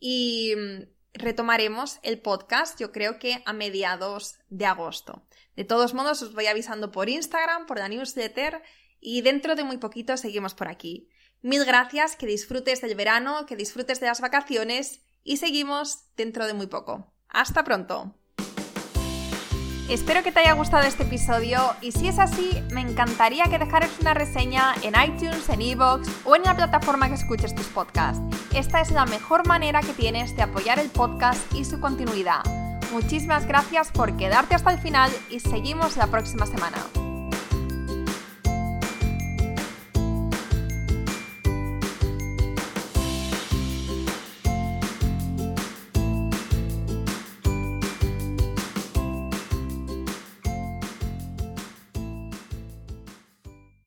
y 0.00 0.54
mm, 0.56 0.82
retomaremos 1.12 1.98
el 2.02 2.20
podcast 2.20 2.78
yo 2.80 2.92
creo 2.92 3.18
que 3.18 3.42
a 3.44 3.52
mediados 3.52 4.38
de 4.48 4.66
agosto. 4.66 5.26
De 5.56 5.64
todos 5.64 5.92
modos 5.92 6.22
os 6.22 6.34
voy 6.34 6.46
avisando 6.46 6.92
por 6.92 7.08
Instagram, 7.08 7.66
por 7.66 7.78
la 7.78 7.88
newsletter 7.88 8.62
y 9.00 9.22
dentro 9.22 9.54
de 9.54 9.64
muy 9.64 9.78
poquito 9.78 10.16
seguimos 10.16 10.54
por 10.54 10.68
aquí. 10.68 11.08
Mil 11.42 11.64
gracias, 11.64 12.16
que 12.16 12.26
disfrutes 12.26 12.80
del 12.80 12.94
verano, 12.94 13.46
que 13.46 13.56
disfrutes 13.56 14.00
de 14.00 14.06
las 14.06 14.20
vacaciones 14.20 15.00
y 15.22 15.36
seguimos 15.36 16.14
dentro 16.16 16.46
de 16.46 16.54
muy 16.54 16.66
poco. 16.66 17.12
Hasta 17.28 17.64
pronto. 17.64 18.14
Espero 19.88 20.22
que 20.22 20.32
te 20.32 20.40
haya 20.40 20.52
gustado 20.52 20.86
este 20.86 21.04
episodio 21.04 21.74
y 21.80 21.92
si 21.92 22.08
es 22.08 22.18
así, 22.18 22.50
me 22.72 22.82
encantaría 22.82 23.44
que 23.44 23.58
dejaras 23.58 23.90
una 24.00 24.12
reseña 24.12 24.74
en 24.82 24.92
iTunes, 25.02 25.48
en 25.48 25.62
Evox 25.62 26.10
o 26.26 26.36
en 26.36 26.42
la 26.42 26.54
plataforma 26.54 27.08
que 27.08 27.14
escuches 27.14 27.54
tus 27.54 27.68
podcasts. 27.68 28.20
Esta 28.54 28.82
es 28.82 28.90
la 28.90 29.06
mejor 29.06 29.46
manera 29.46 29.80
que 29.80 29.94
tienes 29.94 30.36
de 30.36 30.42
apoyar 30.42 30.78
el 30.78 30.90
podcast 30.90 31.40
y 31.54 31.64
su 31.64 31.80
continuidad. 31.80 32.42
Muchísimas 32.92 33.46
gracias 33.46 33.90
por 33.90 34.14
quedarte 34.18 34.54
hasta 34.54 34.72
el 34.72 34.78
final 34.78 35.10
y 35.30 35.40
seguimos 35.40 35.96
la 35.96 36.08
próxima 36.08 36.44
semana. 36.44 37.07